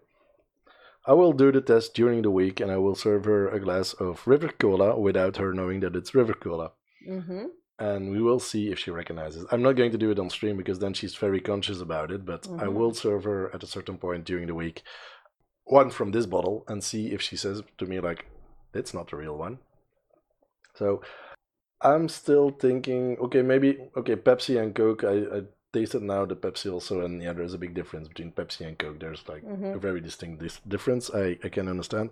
I 1.07 1.13
will 1.13 1.33
do 1.33 1.53
the 1.53 1.61
test 1.61 1.95
during 1.95 2.23
the 2.23 2.31
week 2.31 2.61
and 2.61 2.71
I 2.71 2.79
will 2.79 2.95
serve 2.95 3.25
her 3.27 3.49
a 3.49 3.61
glass 3.61 3.93
of 3.95 4.27
River 4.27 4.49
Cola 4.59 4.99
without 4.99 5.37
her 5.37 5.53
knowing 5.53 5.81
that 5.81 5.97
it's 5.97 6.15
River 6.15 6.33
Cola. 6.35 6.73
Mm-hmm. 7.07 7.47
And 7.79 8.11
we 8.11 8.23
will 8.23 8.41
see 8.41 8.71
if 8.71 8.79
she 8.79 8.91
recognizes. 8.91 9.45
I'm 9.51 9.61
not 9.61 9.77
going 9.77 9.91
to 9.91 9.99
do 9.99 10.11
it 10.13 10.19
on 10.19 10.31
stream 10.31 10.57
because 10.57 10.79
then 10.79 10.95
she's 10.95 11.15
very 11.17 11.41
conscious 11.41 11.81
about 11.81 12.11
it, 12.11 12.25
but 12.25 12.47
I 12.47 12.67
Mhm. 12.67 12.75
will 12.75 12.95
serve 12.95 13.25
her 13.25 13.55
at 13.55 13.63
a 13.63 13.67
certain 13.67 13.99
point 13.99 14.25
during 14.25 14.47
the 14.47 14.55
week 14.55 14.83
one 15.65 15.91
from 15.91 16.13
this 16.13 16.27
bottle 16.27 16.65
and 16.69 16.83
see 16.83 17.13
if 17.13 17.21
she 17.21 17.37
says 17.37 17.63
to 17.79 17.87
me, 17.87 18.01
like, 18.01 18.27
it's 18.73 18.95
not 18.95 19.11
the 19.11 19.17
real 19.17 19.37
one. 19.37 19.59
So 20.75 21.03
I'm 21.85 22.09
still 22.09 22.51
thinking, 22.51 23.19
okay, 23.19 23.43
maybe, 23.43 23.79
okay, 23.97 24.17
Pepsi 24.17 24.61
and 24.61 24.75
Coke. 24.75 25.05
I, 25.05 25.39
I 25.39 25.43
tasted 25.73 26.03
now 26.03 26.25
the 26.25 26.37
Pepsi 26.37 26.73
also, 26.73 27.03
and 27.03 27.23
yeah, 27.23 27.33
there's 27.33 27.55
a 27.55 27.59
big 27.59 27.75
difference 27.75 28.09
between 28.09 28.33
Pepsi 28.33 28.67
and 28.67 28.79
Coke. 28.79 29.01
There's 29.01 29.29
like 29.29 29.45
Mhm. 29.45 29.75
a 29.75 29.79
very 29.79 30.01
distinct 30.01 30.43
dis- 30.43 30.61
difference. 30.67 31.11
I, 31.15 31.39
I 31.45 31.49
can 31.51 31.69
understand. 31.69 32.11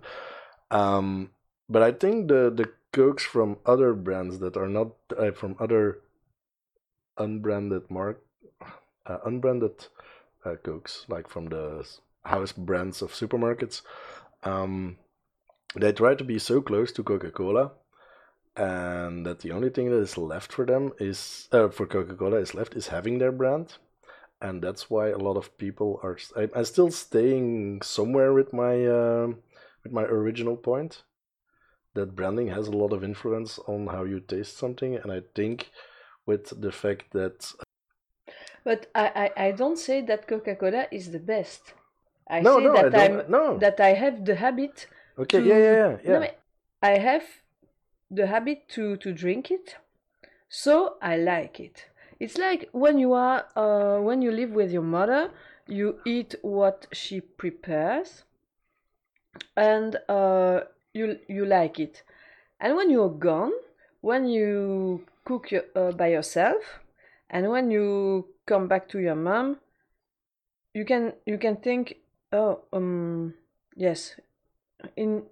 Um, 0.71 1.31
but 1.69 1.81
I 1.83 1.91
think 1.91 2.27
the 2.27 2.51
the 2.51 2.69
cokes 2.93 3.23
from 3.23 3.57
other 3.65 3.93
brands 3.93 4.39
that 4.39 4.57
are 4.57 4.69
not 4.69 4.89
uh, 5.17 5.31
from 5.31 5.55
other 5.59 5.99
unbranded 7.17 7.89
mark 7.89 8.21
uh, 9.05 9.17
unbranded 9.25 9.87
uh, 10.45 10.55
cokes 10.63 11.05
like 11.07 11.27
from 11.29 11.47
the 11.47 11.87
house 12.25 12.51
brands 12.51 13.01
of 13.01 13.11
supermarkets 13.11 13.81
um, 14.43 14.97
they 15.75 15.91
try 15.93 16.15
to 16.15 16.23
be 16.23 16.39
so 16.39 16.61
close 16.61 16.91
to 16.91 17.03
coca-cola 17.03 17.71
and 18.55 19.25
that 19.25 19.39
the 19.39 19.51
only 19.51 19.69
thing 19.69 19.89
that 19.89 19.97
is 19.97 20.17
left 20.17 20.51
for 20.51 20.65
them 20.65 20.93
is 20.99 21.47
uh, 21.51 21.69
for 21.69 21.85
coca-cola 21.87 22.37
is 22.37 22.53
left 22.53 22.75
is 22.75 22.87
having 22.87 23.17
their 23.19 23.31
brand. 23.31 23.77
And 24.41 24.61
that's 24.61 24.89
why 24.89 25.09
a 25.09 25.17
lot 25.17 25.37
of 25.37 25.57
people 25.57 25.99
are 26.03 26.17
I, 26.35 26.49
i'm 26.55 26.65
still 26.65 26.91
staying 26.91 27.81
somewhere 27.81 28.33
with 28.33 28.53
my 28.53 28.85
um 28.87 29.39
with 29.83 29.93
my 29.93 30.03
original 30.03 30.57
point. 30.57 31.03
That 31.95 32.15
branding 32.15 32.47
has 32.49 32.67
a 32.67 32.77
lot 32.77 32.93
of 32.93 33.03
influence 33.03 33.59
on 33.67 33.87
how 33.87 34.03
you 34.03 34.19
taste 34.19 34.57
something. 34.57 34.95
And 34.95 35.11
i 35.11 35.21
think 35.35 35.71
with 36.25 36.59
the 36.61 36.71
fact 36.71 37.11
that 37.13 37.53
But 38.63 38.87
I, 38.95 39.31
I, 39.37 39.45
I 39.47 39.51
don't 39.51 39.77
say 39.77 40.01
that 40.01 40.27
Coca 40.27 40.55
Cola 40.55 40.87
is 40.91 41.11
the 41.11 41.19
best. 41.19 41.73
I 42.29 42.43
no 42.43 42.55
say 42.55 42.65
no 42.65 42.77
I 42.77 42.89
that 42.89 42.95
don't. 42.95 43.21
I'm 43.21 43.31
no. 43.31 43.59
that 43.59 43.79
I 43.79 43.93
have 43.93 44.25
the 44.25 44.35
habit 44.35 44.87
okay 45.17 45.39
to- 45.39 45.45
yeah 45.45 45.57
yeah 45.57 45.75
yeah, 45.75 45.97
yeah. 46.03 46.19
No, 46.19 46.27
I 46.81 46.97
have 46.97 47.23
the 48.13 48.27
habit 48.27 48.67
to 48.69 48.97
to 48.97 49.11
drink 49.13 49.51
it, 49.51 49.77
so 50.49 50.95
I 51.01 51.17
like 51.17 51.59
it. 51.59 51.85
It's 52.19 52.37
like 52.37 52.69
when 52.71 52.99
you 52.99 53.13
are 53.13 53.45
uh, 53.55 54.01
when 54.01 54.21
you 54.21 54.31
live 54.31 54.51
with 54.51 54.71
your 54.71 54.83
mother, 54.83 55.31
you 55.67 55.99
eat 56.05 56.35
what 56.41 56.87
she 56.91 57.21
prepares, 57.21 58.23
and 59.57 59.97
uh, 60.07 60.61
you 60.93 61.19
you 61.27 61.45
like 61.45 61.79
it. 61.79 62.03
And 62.59 62.75
when 62.75 62.89
you're 62.89 63.09
gone, 63.09 63.51
when 64.01 64.27
you 64.27 65.05
cook 65.25 65.51
your, 65.51 65.63
uh, 65.75 65.91
by 65.91 66.07
yourself, 66.07 66.79
and 67.29 67.49
when 67.49 67.71
you 67.71 68.27
come 68.45 68.67
back 68.67 68.87
to 68.89 68.99
your 68.99 69.15
mom, 69.15 69.57
you 70.73 70.85
can 70.85 71.13
you 71.25 71.37
can 71.37 71.57
think, 71.57 71.97
oh 72.31 72.61
um 72.71 73.33
yes, 73.75 74.15
in 74.95 75.23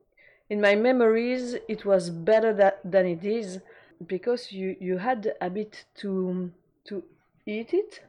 in 0.51 0.59
my 0.59 0.75
memories 0.75 1.55
it 1.69 1.85
was 1.85 2.09
better 2.09 2.53
that, 2.53 2.79
than 2.83 3.05
it 3.05 3.23
is 3.23 3.59
because 4.05 4.51
you 4.51 4.75
you 4.79 4.97
had 4.97 5.23
the 5.23 5.33
habit 5.39 5.85
to 5.95 6.51
to 6.83 7.03
eat 7.45 7.73
it 7.73 8.01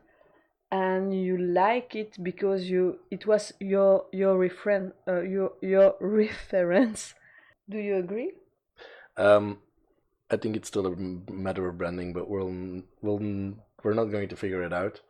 and 0.73 1.15
you 1.15 1.37
like 1.39 1.95
it 1.95 2.17
because 2.23 2.69
you 2.69 2.99
it 3.11 3.27
was 3.27 3.53
your 3.61 4.07
your 4.11 4.35
referen 4.37 4.93
uh, 5.07 5.21
your 5.21 5.53
your 5.61 5.95
reference. 6.01 7.15
Do 7.71 7.79
you 7.79 7.97
agree? 7.97 8.33
Um, 9.17 9.59
I 10.31 10.37
think 10.37 10.57
it's 10.57 10.69
still 10.69 10.87
a 10.87 10.97
matter 11.31 11.69
of 11.69 11.79
branding, 11.79 12.13
but 12.13 12.29
we'll 12.29 12.83
we'll 13.03 13.55
we're 13.85 13.95
not 13.95 14.11
going 14.11 14.29
to 14.31 14.37
figure 14.37 14.63
it 14.63 14.73
out 14.73 15.01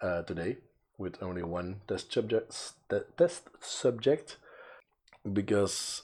uh, 0.00 0.22
today 0.22 0.58
with 0.98 1.22
only 1.22 1.42
one 1.42 1.80
test 1.88 2.12
subject 2.12 2.74
te- 2.88 3.08
test 3.16 3.48
subject 3.60 4.36
because 5.32 6.02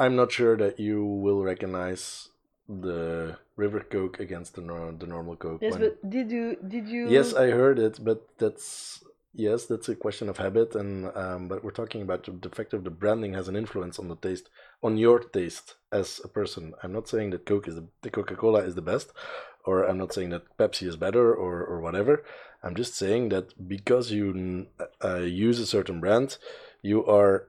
I'm 0.00 0.16
not 0.16 0.32
sure 0.32 0.56
that 0.56 0.80
you 0.80 1.04
will 1.04 1.42
recognize 1.42 2.30
the 2.66 3.36
River 3.56 3.80
Coke 3.80 4.18
against 4.18 4.54
the 4.54 4.62
nor- 4.62 4.92
the 4.92 5.06
normal 5.06 5.36
Coke. 5.36 5.60
yes 5.60 5.76
but 5.76 6.10
did 6.16 6.30
you 6.30 6.56
did 6.66 6.88
you 6.88 7.08
Yes, 7.16 7.34
I 7.34 7.50
heard 7.50 7.78
it, 7.78 7.98
but 8.02 8.20
that's 8.38 9.04
yes, 9.34 9.66
that's 9.66 9.88
a 9.88 9.94
question 9.94 10.28
of 10.28 10.38
habit, 10.38 10.74
and 10.74 10.90
um, 11.14 11.48
but 11.48 11.62
we're 11.62 11.80
talking 11.82 12.02
about 12.02 12.24
the, 12.24 12.32
the 12.32 12.48
fact 12.48 12.72
of 12.72 12.84
the 12.84 12.90
branding 13.02 13.34
has 13.34 13.48
an 13.48 13.56
influence 13.56 13.98
on 13.98 14.08
the 14.08 14.16
taste, 14.16 14.48
on 14.82 14.96
your 14.96 15.18
taste 15.18 15.74
as 15.92 16.20
a 16.24 16.28
person. 16.28 16.72
I'm 16.82 16.92
not 16.92 17.08
saying 17.08 17.30
that 17.30 17.44
Coke 17.44 17.68
is 17.68 17.74
the, 17.74 17.86
the 18.02 18.10
Coca 18.10 18.36
Cola 18.36 18.60
is 18.60 18.74
the 18.76 18.88
best, 18.92 19.12
or 19.64 19.84
I'm 19.84 19.98
not 19.98 20.14
saying 20.14 20.30
that 20.30 20.56
Pepsi 20.56 20.86
is 20.86 20.96
better, 20.96 21.34
or 21.34 21.54
or 21.62 21.80
whatever. 21.80 22.24
I'm 22.62 22.74
just 22.74 22.94
saying 22.94 23.30
that 23.30 23.68
because 23.68 24.12
you 24.12 24.66
uh, 25.04 25.16
use 25.48 25.58
a 25.60 25.66
certain 25.66 26.00
brand, 26.00 26.38
you 26.82 27.04
are 27.06 27.48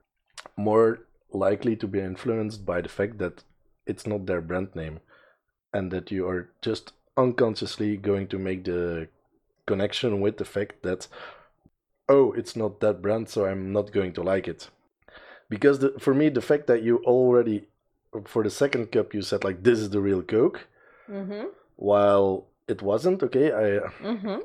more 0.58 1.00
likely 1.34 1.76
to 1.78 1.88
be 1.88 2.00
influenced 2.00 2.66
by 2.66 2.82
the 2.82 2.90
fact 2.90 3.18
that 3.20 3.44
it's 3.86 4.06
not 4.06 4.26
their 4.26 4.42
brand 4.42 4.76
name, 4.76 5.00
and 5.74 5.92
that 5.92 6.12
you 6.12 6.28
are 6.28 6.50
just 6.62 6.94
unconsciously 7.18 7.98
going 7.98 8.28
to 8.28 8.38
make 8.38 8.64
the 8.64 9.08
connection 9.66 10.22
with 10.22 10.38
the 10.38 10.46
fact 10.46 10.82
that 10.84 11.08
oh 12.10 12.32
it's 12.34 12.56
not 12.56 12.80
that 12.80 13.02
brand 13.02 13.30
so 13.30 13.46
i'm 13.46 13.72
not 13.72 13.92
going 13.92 14.14
to 14.14 14.24
like 14.24 14.48
it. 14.48 14.70
Because 15.50 15.80
the, 15.80 15.94
for 16.00 16.14
me 16.14 16.30
the 16.30 16.42
fact 16.42 16.68
that 16.68 16.84
you 16.84 16.98
already 17.06 17.68
for 18.26 18.44
the 18.44 18.50
second 18.50 18.92
cup 18.92 19.14
you 19.14 19.22
said 19.22 19.44
like 19.44 19.64
this 19.64 19.80
is 19.80 19.90
the 19.90 20.02
real 20.02 20.22
coke 20.22 20.68
mm-hmm, 21.10 21.46
while 21.76 22.48
it 22.68 22.82
wasn't 22.82 23.22
okay 23.24 23.48
i 23.52 23.68
mm-hmm. 24.04 24.38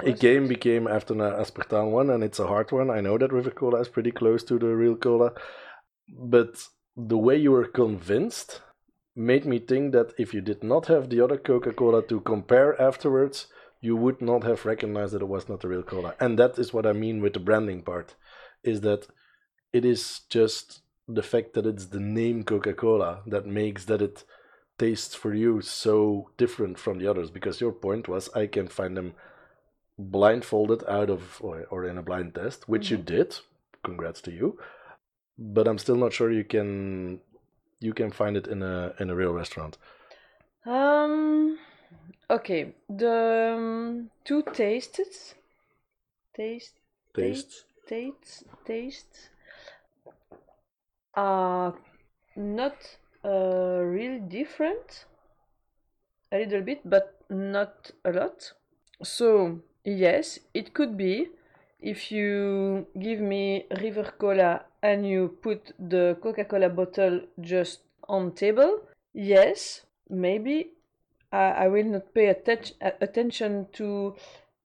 a 0.00 0.12
game 0.12 0.46
became 0.48 0.86
after 0.86 1.14
an 1.14 1.20
aspartame 1.20 1.90
one 1.90 2.10
and 2.10 2.22
it's 2.22 2.38
a 2.38 2.46
hard 2.46 2.70
one. 2.72 2.90
I 2.90 3.00
know 3.00 3.18
that 3.18 3.32
river 3.32 3.50
cola 3.50 3.80
is 3.80 3.88
pretty 3.88 4.12
close 4.12 4.42
to 4.44 4.58
the 4.58 4.66
real 4.66 4.96
cola 4.96 5.32
but 6.18 6.66
the 6.96 7.18
way 7.18 7.36
you 7.36 7.52
were 7.52 7.66
convinced 7.66 8.60
made 9.16 9.44
me 9.44 9.58
think 9.58 9.92
that 9.92 10.12
if 10.18 10.32
you 10.32 10.40
did 10.40 10.62
not 10.62 10.86
have 10.86 11.08
the 11.08 11.20
other 11.20 11.36
Coca 11.36 11.72
Cola 11.72 12.02
to 12.06 12.20
compare 12.20 12.80
afterwards, 12.80 13.46
you 13.80 13.96
would 13.96 14.22
not 14.22 14.44
have 14.44 14.64
recognized 14.64 15.12
that 15.12 15.22
it 15.22 15.28
was 15.28 15.48
not 15.48 15.60
the 15.60 15.68
real 15.68 15.82
cola. 15.82 16.14
And 16.20 16.38
that 16.38 16.58
is 16.58 16.72
what 16.72 16.86
I 16.86 16.92
mean 16.92 17.20
with 17.20 17.34
the 17.34 17.40
branding 17.40 17.82
part, 17.82 18.14
is 18.62 18.80
that 18.82 19.08
it 19.72 19.84
is 19.84 20.20
just 20.30 20.82
the 21.08 21.22
fact 21.22 21.54
that 21.54 21.66
it's 21.66 21.86
the 21.86 22.00
name 22.00 22.44
Coca 22.44 22.72
Cola 22.72 23.22
that 23.26 23.44
makes 23.46 23.84
that 23.86 24.00
it 24.00 24.24
tastes 24.78 25.14
for 25.14 25.34
you 25.34 25.60
so 25.60 26.30
different 26.38 26.78
from 26.78 26.98
the 26.98 27.08
others. 27.08 27.30
Because 27.30 27.60
your 27.60 27.72
point 27.72 28.06
was, 28.06 28.30
I 28.34 28.46
can 28.46 28.68
find 28.68 28.96
them 28.96 29.14
blindfolded 29.98 30.84
out 30.88 31.10
of 31.10 31.38
or, 31.42 31.64
or 31.68 31.84
in 31.84 31.98
a 31.98 32.02
blind 32.02 32.36
test, 32.36 32.68
which 32.68 32.86
mm-hmm. 32.86 32.96
you 32.96 33.02
did. 33.02 33.36
Congrats 33.82 34.20
to 34.22 34.30
you. 34.30 34.58
But 35.38 35.66
I'm 35.66 35.78
still 35.78 35.96
not 35.96 36.12
sure 36.12 36.30
you 36.30 36.44
can 36.44 37.20
you 37.80 37.92
can 37.92 38.10
find 38.10 38.36
it 38.36 38.46
in 38.46 38.62
a 38.62 38.94
in 38.98 39.10
a 39.10 39.14
real 39.14 39.32
restaurant. 39.32 39.78
Um. 40.66 41.58
Okay. 42.30 42.74
The 42.88 43.54
um, 43.56 44.10
two 44.24 44.42
tasted, 44.52 45.14
Taste. 46.34 46.74
Taste. 47.14 47.64
Taste. 47.86 48.44
Taste. 48.64 49.30
Are 51.14 51.74
not 52.36 52.76
uh, 53.24 53.80
really 53.82 54.20
different. 54.20 55.06
A 56.30 56.38
little 56.38 56.62
bit, 56.62 56.80
but 56.88 57.20
not 57.28 57.90
a 58.06 58.12
lot. 58.12 58.52
So 59.02 59.60
Yes, 59.84 60.38
it 60.54 60.74
could 60.74 60.96
be. 60.96 61.28
If 61.80 62.12
you 62.12 62.86
give 62.98 63.20
me 63.20 63.66
River 63.80 64.12
Cola 64.16 64.64
and 64.82 65.06
you 65.06 65.36
put 65.42 65.72
the 65.78 66.16
Coca-Cola 66.22 66.68
bottle 66.68 67.20
just 67.40 67.80
on 68.08 68.32
table, 68.32 68.80
yes, 69.14 69.82
maybe 70.08 70.72
I, 71.32 71.64
I 71.64 71.68
will 71.68 71.84
not 71.84 72.14
pay 72.14 72.28
atten- 72.28 72.76
attention 73.00 73.68
to 73.74 74.16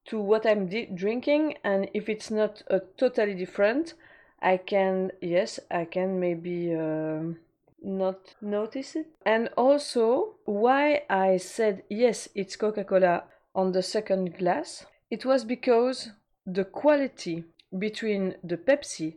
to 0.05 0.19
what 0.21 0.45
I'm 0.45 0.67
di- 0.67 0.85
drinking, 0.85 1.57
and 1.65 1.89
if 1.93 2.07
it's 2.07 2.31
not 2.31 2.63
uh, 2.69 2.79
totally 2.97 3.33
different, 3.33 3.93
I 4.41 4.57
can 4.57 5.11
yes, 5.21 5.59
I 5.71 5.85
can 5.85 6.19
maybe. 6.19 6.73
Uh, 6.73 7.33
not 7.79 8.33
notice 8.41 8.95
it. 8.95 9.05
And 9.23 9.49
also, 9.55 10.37
why 10.45 11.03
I 11.11 11.37
said 11.37 11.83
yes, 11.89 12.27
it's 12.33 12.55
Coca 12.55 12.83
Cola 12.83 13.25
on 13.53 13.71
the 13.71 13.83
second 13.83 14.35
glass 14.35 14.83
it 15.09 15.25
was 15.25 15.43
because 15.45 16.09
the 16.45 16.65
quality 16.65 17.45
between 17.77 18.35
the 18.43 18.57
Pepsi 18.57 19.15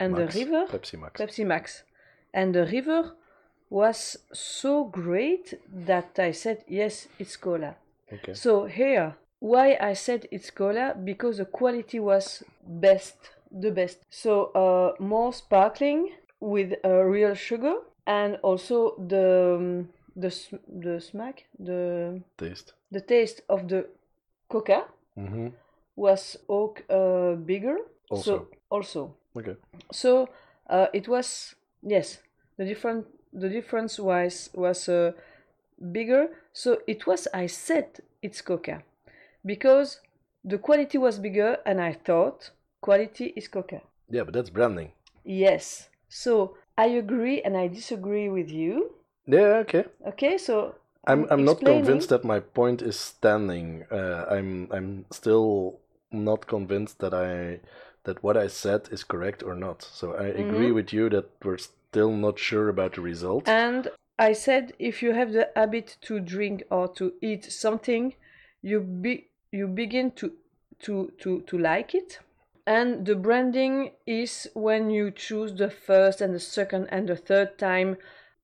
and 0.00 0.14
Max, 0.14 0.34
the 0.34 0.44
River, 0.44 0.66
Pepsi 0.66 0.98
Max. 0.98 1.20
Pepsi 1.20 1.46
Max, 1.46 1.82
and 2.34 2.54
the 2.54 2.66
River 2.66 3.12
was 3.68 4.16
so 4.32 4.84
great 4.84 5.54
that 5.72 6.18
I 6.18 6.32
said 6.32 6.64
yes, 6.66 7.06
it's 7.18 7.36
cola. 7.36 7.76
Okay. 8.12 8.34
So 8.34 8.64
here, 8.64 9.14
why 9.38 9.78
I 9.80 9.92
said 9.92 10.26
it's 10.32 10.50
cola 10.50 10.96
because 11.04 11.36
the 11.36 11.44
quality 11.44 12.00
was 12.00 12.42
best, 12.66 13.16
the 13.52 13.70
best. 13.70 13.98
So 14.10 14.46
uh, 14.46 15.02
more 15.02 15.32
sparkling 15.32 16.10
with 16.40 16.74
uh, 16.84 17.04
real 17.04 17.34
sugar 17.34 17.74
and 18.06 18.36
also 18.42 18.96
the 18.98 19.56
um, 19.56 19.88
the 20.16 20.34
the 20.66 21.00
smack 21.00 21.44
the 21.58 22.20
taste 22.36 22.72
the 22.90 23.00
taste 23.00 23.42
of 23.48 23.68
the 23.68 23.86
coca 24.48 24.84
mm-hmm. 25.16 25.48
was 25.94 26.36
oak 26.48 26.82
uh, 26.90 27.34
bigger. 27.34 27.76
Also. 28.10 28.22
So 28.22 28.48
also. 28.70 29.14
Okay. 29.36 29.56
So 29.92 30.28
uh, 30.68 30.86
it 30.92 31.08
was 31.08 31.54
yes 31.82 32.18
the 32.56 32.64
different 32.64 33.06
the 33.32 33.48
difference 33.48 33.98
was 33.98 34.50
was 34.54 34.88
uh, 34.88 35.12
bigger. 35.92 36.28
So 36.52 36.78
it 36.86 37.06
was 37.06 37.28
I 37.32 37.46
said 37.46 38.00
it's 38.22 38.40
Coca 38.40 38.82
because 39.44 40.00
the 40.44 40.58
quality 40.58 40.98
was 40.98 41.18
bigger 41.18 41.58
and 41.64 41.80
I 41.80 41.92
thought 41.92 42.50
quality 42.80 43.32
is 43.36 43.48
Coca. 43.48 43.82
Yeah, 44.08 44.24
but 44.24 44.34
that's 44.34 44.50
branding. 44.50 44.92
Yes. 45.24 45.88
So 46.08 46.56
I 46.76 46.86
agree 46.86 47.42
and 47.42 47.56
I 47.56 47.68
disagree 47.68 48.28
with 48.28 48.50
you. 48.50 48.94
Yeah. 49.26 49.62
Okay. 49.64 49.84
Okay. 50.06 50.38
So 50.38 50.74
I'm 51.06 51.26
I'm 51.30 51.44
not 51.44 51.60
convinced 51.60 52.08
that 52.10 52.24
my 52.24 52.40
point 52.40 52.82
is 52.82 52.98
standing. 52.98 53.84
Uh, 53.90 54.26
I'm 54.28 54.68
I'm 54.72 55.06
still 55.10 55.78
not 56.10 56.46
convinced 56.46 56.98
that 56.98 57.14
I 57.14 57.60
that 58.04 58.22
what 58.22 58.36
I 58.36 58.46
said 58.46 58.88
is 58.90 59.04
correct 59.04 59.42
or 59.42 59.54
not. 59.54 59.82
So 59.82 60.14
I 60.14 60.24
mm-hmm. 60.24 60.48
agree 60.48 60.72
with 60.72 60.92
you 60.92 61.08
that 61.10 61.30
we're 61.44 61.58
still 61.58 62.12
not 62.12 62.38
sure 62.38 62.68
about 62.68 62.94
the 62.94 63.00
result. 63.00 63.48
And 63.48 63.90
I 64.18 64.32
said 64.32 64.72
if 64.78 65.02
you 65.02 65.12
have 65.12 65.32
the 65.32 65.50
habit 65.56 65.96
to 66.02 66.20
drink 66.20 66.64
or 66.70 66.88
to 66.94 67.12
eat 67.20 67.50
something, 67.50 68.14
you 68.62 68.80
be 68.80 69.28
you 69.52 69.66
begin 69.66 70.12
to 70.12 70.32
to 70.80 71.12
to 71.20 71.40
to 71.42 71.58
like 71.58 71.94
it. 71.94 72.20
And 72.66 73.04
the 73.06 73.16
branding 73.16 73.92
is 74.06 74.48
when 74.54 74.90
you 74.90 75.10
choose 75.10 75.54
the 75.54 75.70
first 75.70 76.20
and 76.20 76.34
the 76.34 76.40
second 76.40 76.88
and 76.90 77.08
the 77.08 77.16
third 77.16 77.58
time 77.58 77.96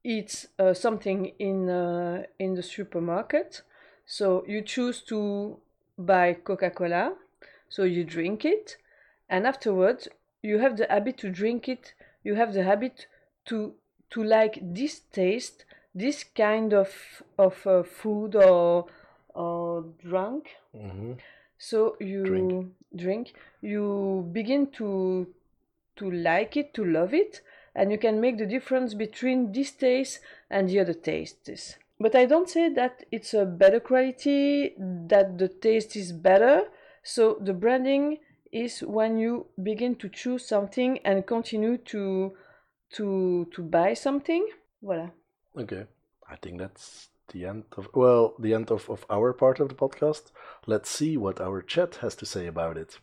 eat 0.03 0.47
uh, 0.59 0.75
something 0.75 1.33
in 1.39 1.69
uh, 1.69 2.23
in 2.39 2.55
the 2.55 2.63
supermarket. 2.63 3.63
So 4.07 4.45
you 4.47 4.63
choose 4.63 5.03
to 5.03 5.59
buy 5.99 6.35
Coca-Cola, 6.35 7.15
so 7.69 7.83
you 7.83 8.05
drink 8.05 8.45
it, 8.45 8.77
and 9.29 9.47
afterwards 9.47 10.09
you 10.43 10.59
have 10.59 10.77
the 10.77 10.87
habit 10.89 11.19
to 11.19 11.31
drink 11.31 11.69
it. 11.69 11.95
You 12.23 12.35
have 12.35 12.53
the 12.53 12.63
habit 12.63 13.07
to 13.47 13.75
to 14.11 14.23
like 14.23 14.59
this 14.63 15.01
taste, 15.13 15.65
this 15.95 16.25
kind 16.25 16.73
of 16.73 17.23
of 17.39 17.67
uh, 17.67 17.83
food 17.83 18.37
or 18.37 18.87
or 19.35 19.85
drunk. 19.99 20.51
Mm-hmm. 20.75 21.13
So 21.59 21.97
you 22.01 22.25
drink. 22.25 22.73
drink. 22.95 23.35
You 23.61 24.29
begin 24.33 24.71
to 24.79 25.27
to 25.97 26.11
like 26.11 26.57
it, 26.57 26.75
to 26.75 26.85
love 26.85 27.15
it, 27.15 27.41
and 27.75 27.91
you 27.91 27.99
can 27.99 28.21
make 28.21 28.39
the 28.39 28.47
difference 28.47 28.95
between 28.95 29.53
this 29.53 29.73
taste 29.73 30.21
and 30.51 30.69
the 30.69 30.81
other 30.81 30.95
tastes. 30.95 31.77
But 31.99 32.15
I 32.15 32.27
don't 32.27 32.49
say 32.49 32.69
that 32.75 33.05
it's 33.11 33.33
a 33.33 33.47
better 33.47 33.81
quality, 33.81 34.75
that 34.79 35.39
the 35.39 35.49
taste 35.49 35.97
is 35.97 36.13
better. 36.13 36.65
So 37.03 37.39
the 37.41 37.55
branding 37.55 38.19
is 38.53 38.81
when 38.81 39.19
you 39.19 39.47
begin 39.63 39.97
to 39.97 40.09
choose 40.09 40.47
something 40.47 40.99
and 41.05 41.27
continue 41.27 41.79
to 41.79 42.33
to 42.95 43.47
to 43.53 43.63
buy 43.63 43.95
something. 43.95 44.47
Voilà. 44.83 45.11
Okay. 45.57 45.87
I 46.29 46.37
think 46.37 46.59
that's 46.59 47.09
the 47.33 47.47
end 47.47 47.65
of 47.77 47.89
well, 47.95 48.35
the 48.39 48.55
end 48.55 48.71
of, 48.71 48.89
of 48.91 49.05
our 49.11 49.33
part 49.33 49.61
of 49.61 49.69
the 49.69 49.75
podcast. 49.75 50.33
Let's 50.67 50.91
see 50.91 51.17
what 51.17 51.41
our 51.41 51.63
chat 51.63 51.97
has 51.97 52.15
to 52.17 52.27
say 52.27 52.47
about 52.47 52.77
it. 52.77 52.99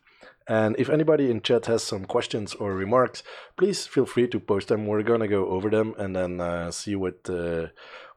And 0.47 0.75
if 0.77 0.89
anybody 0.89 1.32
in 1.32 1.41
chat 1.41 1.65
has 1.67 1.84
some 1.84 2.06
questions 2.06 2.53
or 2.53 2.73
remarks, 2.73 3.23
please 3.58 3.88
feel 3.88 4.06
free 4.06 4.27
to 4.27 4.39
post 4.39 4.67
them. 4.67 4.86
We're 4.86 5.03
gonna 5.03 5.27
go 5.27 5.47
over 5.47 5.69
them 5.69 5.95
and 5.97 6.15
then 6.15 6.41
uh, 6.41 6.71
see 6.71 6.95
what 6.95 7.29
uh, 7.29 7.67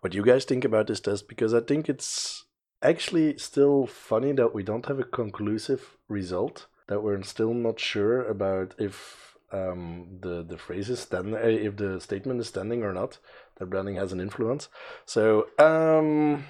what 0.00 0.14
you 0.14 0.22
guys 0.22 0.44
think 0.44 0.64
about 0.64 0.86
this 0.86 1.00
test 1.00 1.28
because 1.28 1.54
I 1.54 1.60
think 1.60 1.88
it's 1.88 2.44
actually 2.82 3.38
still 3.38 3.86
funny 3.86 4.32
that 4.32 4.54
we 4.54 4.62
don't 4.62 4.86
have 4.86 4.98
a 4.98 5.04
conclusive 5.04 5.96
result. 6.08 6.66
That 6.88 7.02
we're 7.02 7.22
still 7.22 7.54
not 7.54 7.80
sure 7.80 8.24
about 8.24 8.74
if 8.78 9.36
um, 9.52 10.18
the 10.20 10.42
the 10.42 10.58
phrase 10.58 10.90
is 10.90 11.00
stand 11.00 11.34
uh, 11.34 11.38
if 11.38 11.76
the 11.76 12.00
statement 12.00 12.40
is 12.40 12.48
standing 12.48 12.82
or 12.82 12.92
not. 12.92 13.18
That 13.56 13.70
branding 13.70 13.96
has 13.96 14.12
an 14.12 14.20
influence. 14.20 14.68
So. 15.04 15.46
Um, 15.58 16.44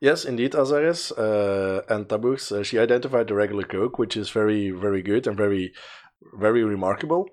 Yes, 0.00 0.24
indeed, 0.24 0.52
Azares 0.52 1.12
uh, 1.12 1.82
and 1.94 2.08
Tabux. 2.08 2.50
Uh, 2.50 2.62
she 2.62 2.78
identified 2.78 3.28
the 3.28 3.34
regular 3.34 3.64
Coke, 3.64 3.98
which 3.98 4.16
is 4.16 4.30
very, 4.30 4.70
very 4.70 5.02
good 5.02 5.26
and 5.26 5.36
very, 5.36 5.74
very 6.38 6.64
remarkable, 6.64 7.28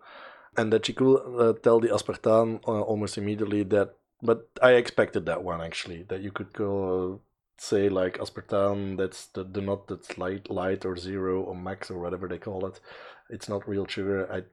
and 0.57 0.73
that 0.73 0.85
she 0.85 0.91
could 0.91 1.15
uh, 1.15 1.53
tell 1.63 1.79
the 1.79 1.87
aspartame 1.87 2.59
uh, 2.67 2.81
almost 2.81 3.17
immediately. 3.17 3.63
That, 3.63 3.95
but 4.21 4.49
I 4.61 4.71
expected 4.71 5.25
that 5.27 5.43
one 5.43 5.61
actually. 5.61 6.03
That 6.09 6.21
you 6.21 6.31
could 6.31 6.51
go 6.51 7.21
say 7.65 7.89
like 7.89 8.17
aspartame. 8.17 8.97
That's 8.97 9.27
the, 9.27 9.43
the 9.43 9.61
nut 9.61 9.87
that's 9.87 10.17
light, 10.17 10.49
light 10.49 10.85
or 10.85 10.97
zero 10.97 11.41
or 11.41 11.55
max 11.55 11.91
or 11.91 11.99
whatever 11.99 12.27
they 12.27 12.37
call 12.37 12.65
it. 12.65 12.79
It's 13.29 13.49
not 13.49 13.67
real 13.67 13.85
sugar. 13.87 14.31
I 14.31 14.43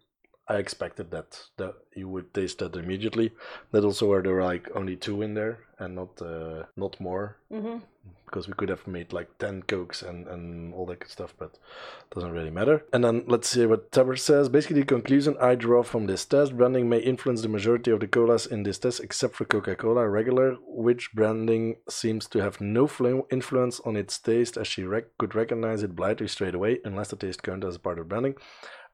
I 0.47 0.57
expected 0.57 1.11
that 1.11 1.41
that 1.57 1.75
you 1.95 2.09
would 2.09 2.35
taste 2.35 2.59
that 2.59 2.77
immediately. 2.77 3.33
That 3.73 3.85
also 3.85 4.13
are 4.13 4.23
there 4.23 4.43
like 4.43 4.69
only 4.75 4.97
two 4.97 5.23
in 5.23 5.35
there 5.35 5.61
and 5.79 5.95
not 5.95 6.21
uh, 6.21 6.65
not 6.77 7.01
more 7.01 7.37
mm-hmm. 7.51 7.79
because 8.27 8.47
we 8.47 8.55
could 8.55 8.69
have 8.69 8.87
made 8.87 9.13
like 9.13 9.39
ten 9.39 9.63
cokes 9.63 10.03
and 10.03 10.29
and 10.29 10.75
all 10.75 10.87
that 10.87 11.01
good 11.01 11.11
stuff, 11.11 11.35
but 11.39 11.55
it 11.55 12.15
doesn't 12.15 12.33
really 12.33 12.51
matter. 12.51 12.85
And 12.93 13.05
then 13.05 13.25
let's 13.27 13.49
see 13.49 13.65
what 13.65 13.91
Tabber 13.91 14.17
says. 14.17 14.51
Basically, 14.51 14.81
the 14.81 14.87
conclusion 14.87 15.37
I 15.41 15.55
draw 15.55 15.83
from 15.83 16.07
this 16.07 16.27
test: 16.27 16.57
branding 16.57 16.91
may 16.91 16.99
influence 16.99 17.41
the 17.41 17.49
majority 17.49 17.91
of 17.91 18.01
the 18.01 18.07
colas 18.07 18.45
in 18.47 18.65
this 18.65 18.79
test, 18.79 19.01
except 19.01 19.37
for 19.37 19.47
Coca-Cola 19.47 20.07
regular, 20.09 20.57
which 20.67 21.13
branding 21.15 21.77
seems 21.89 22.27
to 22.29 22.41
have 22.41 22.61
no 22.61 22.87
influence 23.31 23.81
on 23.81 23.97
its 23.97 24.19
taste, 24.19 24.59
as 24.59 24.67
she 24.67 24.85
rec- 24.85 25.17
could 25.19 25.35
recognize 25.35 25.83
it 25.83 25.97
blindly 25.97 26.29
straight 26.29 26.55
away, 26.55 26.81
unless 26.85 27.09
the 27.09 27.17
taste 27.17 27.43
counted 27.43 27.67
as 27.67 27.79
part 27.79 27.99
of 27.99 28.09
branding. 28.09 28.35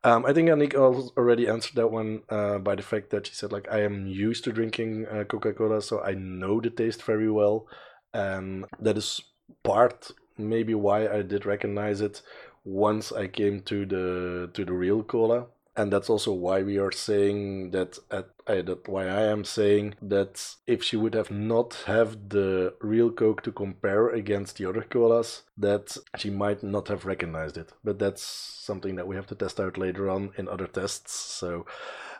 Um, 0.02 0.24
I 0.24 0.32
think 0.32 0.48
Annick 0.48 0.74
already 0.74 1.46
answered 1.46 1.76
that 1.76 1.90
one 1.90 2.22
uh, 2.30 2.58
by 2.58 2.74
the 2.74 2.82
fact 2.82 3.10
that 3.10 3.26
she 3.26 3.34
said 3.34 3.52
like 3.52 3.70
I 3.70 3.82
am 3.82 4.06
used 4.06 4.44
to 4.44 4.52
drinking 4.52 5.06
uh, 5.06 5.24
Coca-Cola, 5.24 5.82
so 5.82 6.00
I 6.02 6.14
know 6.14 6.60
the 6.60 6.70
taste 6.70 7.02
very 7.02 7.30
well, 7.30 7.66
and 8.14 8.64
that 8.78 8.96
is 8.96 9.20
part 9.62 10.10
maybe 10.38 10.74
why 10.74 11.06
I 11.06 11.22
did 11.22 11.44
recognize 11.44 12.00
it 12.00 12.22
once 12.64 13.12
I 13.12 13.26
came 13.26 13.60
to 13.62 13.84
the 13.84 14.50
to 14.54 14.64
the 14.64 14.72
real 14.72 15.02
cola 15.02 15.46
and 15.80 15.90
that's 15.90 16.10
also 16.10 16.32
why 16.32 16.62
we 16.62 16.78
are 16.78 16.92
saying 16.92 17.70
that 17.70 17.98
at 18.10 18.28
uh, 18.46 18.62
that 18.62 18.86
why 18.86 19.06
I 19.06 19.22
am 19.34 19.44
saying 19.44 19.94
that 20.02 20.56
if 20.66 20.82
she 20.82 20.96
would 20.96 21.14
have 21.14 21.30
not 21.30 21.74
have 21.86 22.28
the 22.28 22.74
real 22.80 23.10
Coke 23.10 23.42
to 23.44 23.52
compare 23.52 24.10
against 24.10 24.58
the 24.58 24.66
other 24.66 24.82
colas, 24.82 25.42
that 25.56 25.96
she 26.18 26.28
might 26.28 26.62
not 26.62 26.88
have 26.88 27.06
recognized 27.06 27.56
it. 27.56 27.72
But 27.82 27.98
that's 27.98 28.22
something 28.22 28.96
that 28.96 29.06
we 29.06 29.16
have 29.16 29.26
to 29.28 29.34
test 29.34 29.58
out 29.58 29.78
later 29.78 30.10
on 30.10 30.32
in 30.36 30.48
other 30.48 30.66
tests. 30.66 31.12
So, 31.12 31.64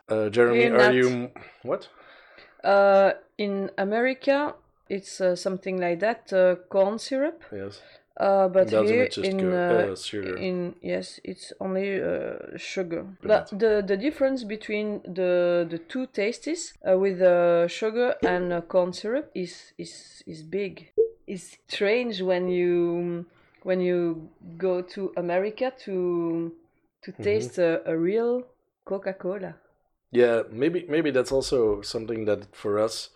uh, 0.09 0.31
Jeremy, 0.31 0.65
in 0.65 0.75
are 0.75 0.79
that, 0.79 0.95
you 0.95 1.31
what? 1.63 1.89
Uh, 2.65 3.13
in 3.37 3.71
America, 3.77 4.55
it's 4.89 5.21
uh, 5.21 5.37
something 5.37 5.79
like 5.79 6.01
that 6.01 6.33
uh, 6.33 6.57
corn 6.71 6.99
syrup. 6.99 7.45
Yes. 7.53 7.81
Uh, 8.21 8.49
but 8.49 8.69
here 8.69 9.09
in 9.25 9.51
uh, 9.51 9.95
uh, 10.13 10.35
in 10.37 10.75
yes, 10.83 11.19
it's 11.25 11.55
only 11.59 12.03
uh, 12.03 12.37
sugar. 12.59 13.07
But 13.23 13.49
the 13.49 13.83
the 13.87 13.97
difference 13.97 14.45
between 14.45 15.01
the 15.07 15.67
the 15.71 15.79
two 15.79 16.07
tastes 16.07 16.75
uh, 16.87 16.99
with 16.99 17.23
uh, 17.23 17.67
sugar 17.67 18.17
and 18.23 18.69
corn 18.69 18.93
syrup 18.93 19.31
is 19.35 19.73
is 19.79 20.23
is 20.27 20.43
big. 20.43 20.93
It's 21.27 21.57
strange 21.67 22.21
when 22.21 22.51
you 22.51 23.25
when 23.63 23.81
you 23.81 24.29
go 24.59 24.83
to 24.83 25.15
America 25.17 25.73
to 25.85 26.53
to 27.01 27.13
mm-hmm. 27.13 27.23
taste 27.23 27.57
mm-hmm. 27.57 27.89
a, 27.89 27.95
a 27.95 27.97
real 27.97 28.45
Coca 28.85 29.15
Cola. 29.15 29.55
Yeah, 30.13 30.43
maybe 30.53 30.85
maybe 30.91 31.11
that's 31.11 31.33
also 31.33 31.81
something 31.81 32.27
that 32.27 32.55
for 32.55 32.79
us 32.79 33.09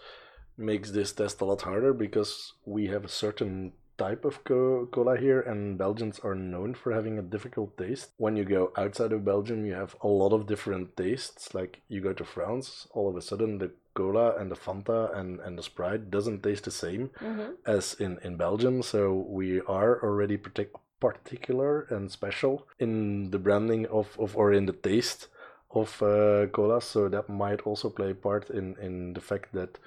makes 0.57 0.93
this 0.93 1.13
test 1.13 1.43
a 1.43 1.45
lot 1.45 1.61
harder 1.61 1.93
because 1.93 2.55
we 2.65 2.87
have 2.87 3.05
a 3.05 3.09
certain 3.09 3.73
type 3.97 4.25
of 4.25 4.43
cola 4.45 5.17
here, 5.19 5.41
and 5.41 5.79
Belgians 5.79 6.19
are 6.21 6.35
known 6.35 6.75
for 6.75 6.93
having 6.93 7.19
a 7.19 7.23
difficult 7.23 7.77
taste. 7.77 8.11
When 8.17 8.37
you 8.37 8.45
go 8.45 8.73
outside 8.77 9.13
of 9.13 9.25
Belgium, 9.25 9.65
you 9.65 9.75
have 9.75 9.97
a 10.03 10.09
lot 10.09 10.33
of 10.33 10.47
different 10.47 10.97
tastes. 10.97 11.55
Like 11.55 11.83
you 11.89 12.01
go 12.01 12.13
to 12.13 12.25
France, 12.25 12.89
all 12.93 13.09
of 13.09 13.17
a 13.17 13.23
sudden 13.23 13.59
the 13.59 13.71
cola 13.95 14.37
and 14.37 14.51
the 14.51 14.57
Fanta 14.57 15.17
and, 15.17 15.41
and 15.41 15.57
the 15.57 15.63
Sprite 15.63 16.11
doesn't 16.11 16.43
taste 16.43 16.65
the 16.65 16.71
same 16.71 17.11
mm-hmm. 17.21 17.53
as 17.67 17.95
in, 17.95 18.19
in 18.23 18.37
Belgium. 18.37 18.83
So 18.83 19.13
we 19.29 19.61
are 19.63 20.03
already 20.03 20.37
partic- 20.37 20.81
particular 21.01 21.83
and 21.91 22.11
special 22.11 22.67
in 22.79 23.31
the 23.31 23.39
branding 23.39 23.87
of, 23.87 24.17
of 24.19 24.37
or 24.37 24.53
in 24.53 24.67
the 24.67 24.73
taste 24.73 25.29
of 25.71 26.03
uh, 26.03 26.47
cola. 26.49 26.81
So 26.81 27.09
that 27.09 27.29
might 27.29 27.61
also 27.63 27.91
play 27.91 28.11
a 28.11 28.15
part 28.15 28.51
in, 28.51 28.77
in 28.81 29.13
the 29.13 29.21
fact 29.21 29.53
that 29.53 29.79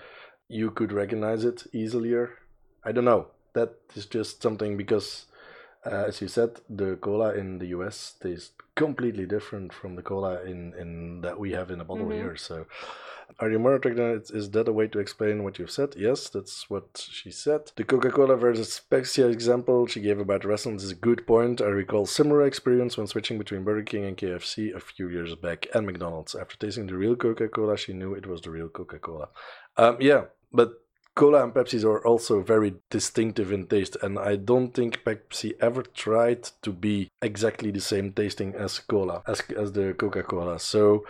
you 0.48 0.72
could 0.72 0.94
recognize 0.94 1.44
it 1.44 1.68
easier. 1.74 2.38
I 2.86 2.94
don't 2.94 3.06
know 3.06 3.28
that 3.58 3.74
is 3.96 4.06
just 4.06 4.42
something 4.42 4.78
because, 4.78 5.26
uh, 5.86 6.06
as 6.08 6.22
you 6.22 6.28
said, 6.28 6.52
the 6.70 6.96
cola 6.98 7.34
in 7.34 7.60
the 7.60 7.68
US 7.78 8.16
tastes 8.22 8.52
completely 8.76 9.26
different 9.26 9.74
from 9.74 9.96
the 9.96 10.04
cola 10.04 10.34
in, 10.44 10.74
in 10.82 11.22
that 11.22 11.40
we 11.40 11.52
have 11.52 11.72
in 11.72 11.82
a 11.82 11.86
bottle 11.90 12.06
mm-hmm. 12.06 12.22
here. 12.22 12.36
So, 12.38 12.68
are 13.40 13.52
you 13.52 13.60
more 13.60 13.80
is, 13.84 14.32
is 14.32 14.52
that 14.52 14.68
a 14.68 14.72
way 14.72 14.88
to 14.88 15.00
explain 15.00 15.44
what 15.44 15.60
you've 15.60 15.78
said? 15.80 15.96
Yes, 15.98 16.30
that's 16.30 16.70
what 16.70 17.08
she 17.12 17.30
said. 17.32 17.72
The 17.76 17.84
Coca 17.84 18.10
Cola 18.10 18.36
versus 18.38 18.82
Pepsi 18.90 19.30
example 19.30 19.86
she 19.86 20.00
gave 20.00 20.20
about 20.20 20.46
restaurants 20.46 20.84
is 20.84 20.92
a 20.92 21.06
good 21.10 21.28
point. 21.28 21.60
I 21.60 21.66
recall 21.66 22.06
similar 22.06 22.44
experience 22.46 22.96
when 22.96 23.08
switching 23.08 23.38
between 23.38 23.64
Burger 23.64 23.84
King 23.84 24.06
and 24.06 24.18
KFC 24.18 24.74
a 24.74 24.80
few 24.80 25.10
years 25.10 25.36
back 25.36 25.68
and 25.74 25.86
McDonald's. 25.86 26.36
After 26.36 26.56
tasting 26.58 26.88
the 26.88 26.96
real 26.96 27.16
Coca 27.16 27.48
Cola, 27.50 27.78
she 27.78 27.94
knew 27.94 28.14
it 28.14 28.28
was 28.28 28.42
the 28.42 28.52
real 28.52 28.70
Coca 28.70 29.00
Cola. 29.00 29.28
Um, 29.76 29.98
yeah, 30.00 30.26
but 30.54 30.70
Cola 31.18 31.44
and 31.44 31.52
Pepsi 31.52 31.84
are 31.84 32.06
also 32.06 32.44
very 32.44 32.76
distinctive 32.92 33.52
in 33.52 33.66
taste, 33.66 33.98
and 34.04 34.20
I 34.20 34.36
don't 34.36 34.72
think 34.72 35.04
Pepsi 35.04 35.54
ever 35.60 35.82
tried 35.82 36.44
to 36.62 36.72
be 36.72 37.10
exactly 37.24 37.72
the 37.72 37.82
same 37.82 38.14
tasting 38.14 38.54
as 38.54 38.78
Cola, 38.78 39.24
as, 39.26 39.42
as 39.58 39.72
the 39.72 39.96
Coca 39.96 40.22
Cola. 40.22 40.60
So 40.60 41.06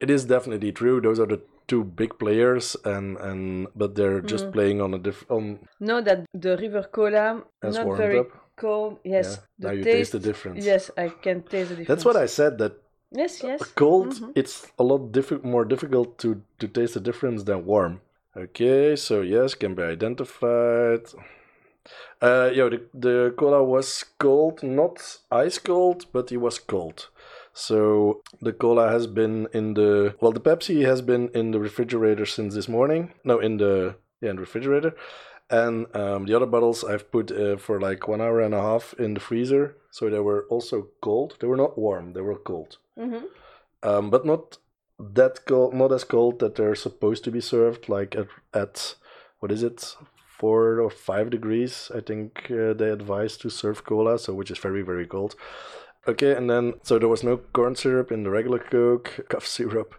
it 0.00 0.10
is 0.10 0.24
definitely 0.24 0.72
true. 0.72 1.00
Those 1.00 1.20
are 1.20 1.26
the 1.26 1.40
two 1.68 1.84
big 1.84 2.18
players, 2.18 2.76
and, 2.84 3.16
and 3.18 3.68
but 3.76 3.94
they're 3.94 4.20
just 4.20 4.46
mm. 4.46 4.52
playing 4.52 4.80
on 4.80 4.94
a 4.94 4.98
different. 4.98 5.68
No, 5.78 6.00
that 6.02 6.26
the 6.34 6.56
River 6.56 6.82
Cola 6.82 7.44
has 7.62 7.76
not 7.76 7.96
very 7.96 8.18
up. 8.18 8.30
cold. 8.56 8.98
Yes, 9.04 9.38
yeah. 9.58 9.68
now 9.68 9.74
you 9.74 9.84
taste, 9.84 9.96
taste 9.96 10.12
the 10.12 10.18
difference. 10.18 10.64
Yes, 10.64 10.90
I 10.98 11.08
can 11.08 11.44
taste 11.44 11.68
the 11.68 11.76
difference. 11.76 11.88
That's 11.88 12.04
what 12.04 12.16
I 12.16 12.26
said. 12.26 12.58
That 12.58 12.82
yes, 13.12 13.40
yes, 13.44 13.62
cold. 13.76 14.08
Mm-hmm. 14.08 14.30
It's 14.34 14.66
a 14.76 14.82
lot 14.82 15.12
diffi- 15.12 15.44
more 15.44 15.64
difficult 15.64 16.18
to 16.18 16.42
to 16.58 16.66
taste 16.66 16.94
the 16.94 17.00
difference 17.00 17.44
than 17.44 17.64
warm. 17.64 18.00
Okay, 18.34 18.96
so 18.96 19.20
yes, 19.20 19.54
can 19.54 19.74
be 19.74 19.82
identified. 19.82 21.02
Uh, 22.22 22.50
yo, 22.54 22.70
the, 22.70 22.82
the 22.94 23.34
cola 23.36 23.62
was 23.62 24.04
cold, 24.18 24.62
not 24.62 25.18
ice 25.30 25.58
cold, 25.58 26.06
but 26.12 26.32
it 26.32 26.38
was 26.38 26.58
cold. 26.58 27.08
So 27.52 28.22
the 28.40 28.52
cola 28.52 28.88
has 28.88 29.06
been 29.06 29.48
in 29.52 29.74
the 29.74 30.14
well, 30.20 30.32
the 30.32 30.40
Pepsi 30.40 30.86
has 30.86 31.02
been 31.02 31.28
in 31.34 31.50
the 31.50 31.60
refrigerator 31.60 32.24
since 32.24 32.54
this 32.54 32.68
morning. 32.68 33.12
No, 33.24 33.38
in 33.38 33.58
the 33.58 33.96
yeah, 34.22 34.30
in 34.30 34.36
the 34.36 34.42
refrigerator, 34.42 34.94
and 35.50 35.94
um, 35.94 36.24
the 36.24 36.34
other 36.34 36.46
bottles 36.46 36.84
I've 36.84 37.10
put 37.12 37.30
uh, 37.30 37.58
for 37.58 37.80
like 37.80 38.08
one 38.08 38.22
hour 38.22 38.40
and 38.40 38.54
a 38.54 38.62
half 38.62 38.94
in 38.94 39.14
the 39.14 39.20
freezer, 39.20 39.76
so 39.90 40.08
they 40.08 40.20
were 40.20 40.46
also 40.48 40.88
cold. 41.02 41.36
They 41.40 41.46
were 41.46 41.58
not 41.58 41.76
warm; 41.76 42.14
they 42.14 42.22
were 42.22 42.38
cold, 42.38 42.78
mm-hmm. 42.98 43.26
um, 43.82 44.08
but 44.08 44.24
not 44.24 44.56
that 45.14 45.44
cold, 45.46 45.74
not 45.74 45.92
as 45.92 46.04
cold 46.04 46.38
that 46.38 46.54
they're 46.54 46.74
supposed 46.74 47.24
to 47.24 47.30
be 47.30 47.40
served, 47.40 47.88
like 47.88 48.14
at, 48.14 48.28
at 48.54 48.94
what 49.40 49.52
is 49.52 49.62
it, 49.62 49.96
four 50.38 50.80
or 50.80 50.90
five 50.90 51.30
degrees. 51.30 51.90
I 51.94 52.00
think 52.00 52.50
uh, 52.50 52.72
they 52.72 52.90
advise 52.90 53.36
to 53.38 53.50
serve 53.50 53.84
cola, 53.84 54.18
so 54.18 54.34
which 54.34 54.50
is 54.50 54.58
very 54.58 54.82
very 54.82 55.06
cold. 55.06 55.34
Okay, 56.06 56.34
and 56.34 56.50
then 56.50 56.74
so 56.82 56.98
there 56.98 57.08
was 57.08 57.22
no 57.22 57.36
corn 57.36 57.76
syrup 57.76 58.10
in 58.10 58.24
the 58.24 58.30
regular 58.30 58.58
Coke, 58.58 59.26
cough 59.28 59.46
syrup. 59.46 59.94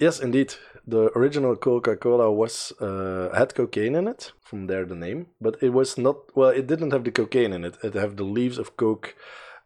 Yes, 0.00 0.18
indeed, 0.18 0.54
the 0.86 1.10
original 1.16 1.54
Coca-Cola 1.54 2.32
was 2.32 2.72
uh, 2.80 3.28
had 3.34 3.54
cocaine 3.54 3.94
in 3.94 4.08
it. 4.08 4.32
From 4.42 4.66
there 4.66 4.84
the 4.84 4.94
name, 4.94 5.26
but 5.40 5.62
it 5.62 5.70
was 5.70 5.98
not. 5.98 6.16
Well, 6.34 6.48
it 6.48 6.66
didn't 6.66 6.92
have 6.92 7.04
the 7.04 7.10
cocaine 7.10 7.52
in 7.52 7.64
it. 7.64 7.76
It 7.82 7.94
had 7.94 8.16
the 8.16 8.24
leaves 8.24 8.58
of 8.58 8.76
Coke, 8.76 9.14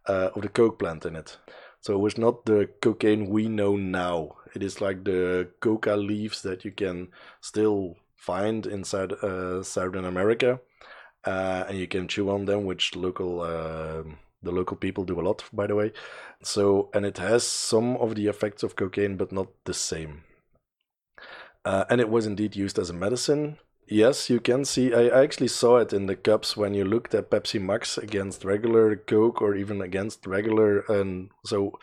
uh, 0.07 0.31
of 0.35 0.43
the 0.43 0.49
Coke 0.49 0.79
plant 0.79 1.07
in 1.07 1.17
it. 1.17 1.39
So 1.81 1.95
it 1.95 2.01
was 2.01 2.19
not 2.19 2.45
the 2.45 2.69
cocaine 2.81 3.29
we 3.29 3.49
know 3.49 3.77
now. 3.77 4.37
It 4.55 4.63
is 4.63 4.81
like 4.81 5.05
the 5.05 5.49
coca 5.61 5.97
leaves 5.97 6.43
that 6.43 6.65
you 6.65 6.73
can 6.73 7.09
still 7.41 7.97
find 8.17 8.67
inside 8.67 9.13
uh, 9.13 9.63
Southern 9.63 10.05
America, 10.05 10.61
uh, 11.25 11.65
and 11.69 11.79
you 11.79 11.87
can 11.87 12.09
chew 12.09 12.31
on 12.31 12.45
them, 12.45 12.65
which 12.65 12.97
local 12.97 13.41
uh, 13.41 14.03
the 14.43 14.53
local 14.53 14.77
people 14.77 15.05
do 15.05 15.21
a 15.21 15.23
lot, 15.23 15.45
by 15.53 15.67
the 15.67 15.75
way. 15.75 15.93
So 16.43 16.91
and 16.95 17.05
it 17.07 17.19
has 17.19 17.47
some 17.47 17.97
of 17.97 18.15
the 18.15 18.27
effects 18.27 18.63
of 18.63 18.77
cocaine, 18.77 19.17
but 19.17 19.33
not 19.33 19.49
the 19.65 19.75
same. 19.75 20.25
Uh, 21.65 21.85
and 21.91 22.01
it 22.01 22.09
was 22.09 22.27
indeed 22.27 22.57
used 22.57 22.79
as 22.79 22.91
a 22.91 22.95
medicine. 22.95 23.59
Yes, 23.87 24.29
you 24.29 24.39
can 24.39 24.65
see. 24.65 24.93
I 24.93 25.09
actually 25.09 25.49
saw 25.49 25.79
it 25.79 25.93
in 25.93 26.07
the 26.07 26.17
cups 26.17 26.57
when 26.57 26.75
you 26.75 26.85
looked 26.85 27.15
at 27.15 27.31
Pepsi 27.31 27.61
Max 27.61 27.97
against 27.97 28.45
regular 28.45 28.97
Coke 28.97 29.41
or 29.41 29.55
even 29.55 29.81
against 29.81 30.27
regular. 30.27 30.81
And 30.81 31.31
so 31.45 31.79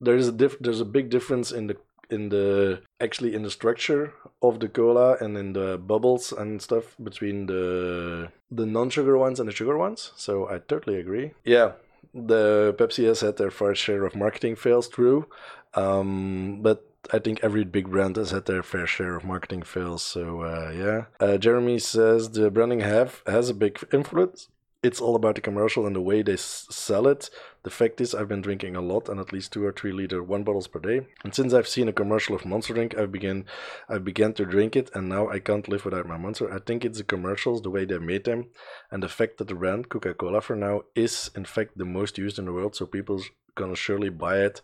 there's 0.00 0.28
a 0.28 0.32
diff- 0.32 0.58
there's 0.60 0.80
a 0.80 0.86
big 0.86 1.10
difference 1.10 1.52
in 1.52 1.66
the 1.66 1.76
in 2.10 2.28
the 2.28 2.82
actually 3.00 3.34
in 3.34 3.42
the 3.42 3.50
structure 3.50 4.14
of 4.42 4.60
the 4.60 4.68
cola 4.68 5.16
and 5.20 5.36
in 5.36 5.52
the 5.52 5.78
bubbles 5.78 6.32
and 6.32 6.60
stuff 6.60 6.96
between 7.02 7.46
the 7.46 8.30
the 8.50 8.66
non-sugar 8.66 9.16
ones 9.16 9.40
and 9.40 9.48
the 9.48 9.52
sugar 9.52 9.76
ones. 9.76 10.12
So 10.16 10.48
I 10.48 10.58
totally 10.58 10.98
agree. 10.98 11.32
Yeah, 11.44 11.72
the 12.14 12.74
Pepsi 12.78 13.06
has 13.06 13.20
had 13.20 13.36
their 13.36 13.50
fair 13.50 13.74
share 13.74 14.04
of 14.04 14.14
marketing 14.14 14.56
fails, 14.56 14.88
true. 14.88 15.26
Um, 15.74 16.60
but 16.62 16.88
I 17.12 17.18
think 17.18 17.40
every 17.42 17.64
big 17.64 17.90
brand 17.90 18.16
has 18.16 18.30
had 18.30 18.46
their 18.46 18.62
fair 18.62 18.86
share 18.86 19.16
of 19.16 19.24
marketing 19.24 19.62
fails. 19.62 20.02
So 20.02 20.42
uh, 20.42 20.72
yeah, 20.74 21.04
uh, 21.20 21.36
Jeremy 21.38 21.78
says 21.78 22.30
the 22.30 22.50
branding 22.50 22.80
have 22.80 23.22
has 23.26 23.48
a 23.50 23.54
big 23.54 23.78
influence. 23.92 24.48
It's 24.86 25.00
all 25.00 25.16
about 25.16 25.34
the 25.34 25.40
commercial 25.40 25.86
and 25.86 25.96
the 25.96 26.00
way 26.00 26.22
they 26.22 26.34
s- 26.34 26.66
sell 26.70 27.06
it. 27.08 27.28
The 27.64 27.70
fact 27.70 28.00
is, 28.00 28.14
I've 28.14 28.28
been 28.28 28.40
drinking 28.40 28.76
a 28.76 28.80
lot 28.80 29.08
and 29.08 29.18
at 29.18 29.32
least 29.32 29.52
two 29.52 29.64
or 29.64 29.72
three 29.72 29.92
liter 29.92 30.22
one 30.22 30.44
bottles 30.44 30.68
per 30.68 30.78
day. 30.78 31.06
And 31.24 31.34
since 31.34 31.52
I've 31.52 31.66
seen 31.68 31.88
a 31.88 31.92
commercial 31.92 32.34
of 32.36 32.44
Monster 32.46 32.74
Drink, 32.74 32.96
I 32.96 33.06
began 33.06 33.44
I 33.88 33.98
began 33.98 34.32
to 34.34 34.44
drink 34.44 34.76
it, 34.76 34.90
and 34.94 35.08
now 35.08 35.28
I 35.28 35.38
can't 35.40 35.68
live 35.68 35.84
without 35.84 36.06
my 36.06 36.16
Monster. 36.16 36.52
I 36.52 36.60
think 36.60 36.84
it's 36.84 36.98
the 36.98 37.04
commercials, 37.04 37.62
the 37.62 37.70
way 37.70 37.84
they 37.84 37.98
made 37.98 38.24
them, 38.24 38.50
and 38.90 39.02
the 39.02 39.08
fact 39.08 39.38
that 39.38 39.48
the 39.48 39.54
brand 39.54 39.88
Coca-Cola 39.88 40.40
for 40.40 40.56
now 40.56 40.82
is 40.94 41.30
in 41.34 41.44
fact 41.44 41.76
the 41.76 41.84
most 41.84 42.16
used 42.18 42.38
in 42.38 42.44
the 42.46 42.52
world. 42.52 42.76
So 42.76 42.86
people's 42.86 43.28
gonna 43.56 43.76
surely 43.76 44.10
buy 44.10 44.38
it 44.48 44.60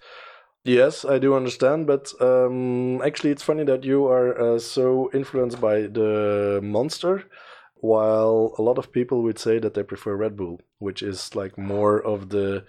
Yes, 0.64 1.04
I 1.04 1.18
do 1.18 1.34
understand, 1.34 1.88
but 1.88 2.12
um, 2.20 3.02
actually, 3.02 3.30
it's 3.30 3.42
funny 3.42 3.64
that 3.64 3.82
you 3.82 4.06
are 4.06 4.40
uh, 4.40 4.58
so 4.60 5.10
influenced 5.12 5.60
by 5.60 5.82
the 5.82 6.60
monster, 6.62 7.24
while 7.82 8.54
a 8.58 8.62
lot 8.62 8.78
of 8.78 8.92
people 8.92 9.22
would 9.24 9.40
say 9.40 9.58
that 9.58 9.74
they 9.74 9.82
prefer 9.82 10.14
Red 10.14 10.36
Bull, 10.36 10.60
which 10.78 11.02
is 11.02 11.34
like 11.34 11.58
more 11.58 12.00
of 12.00 12.28
the 12.28 12.64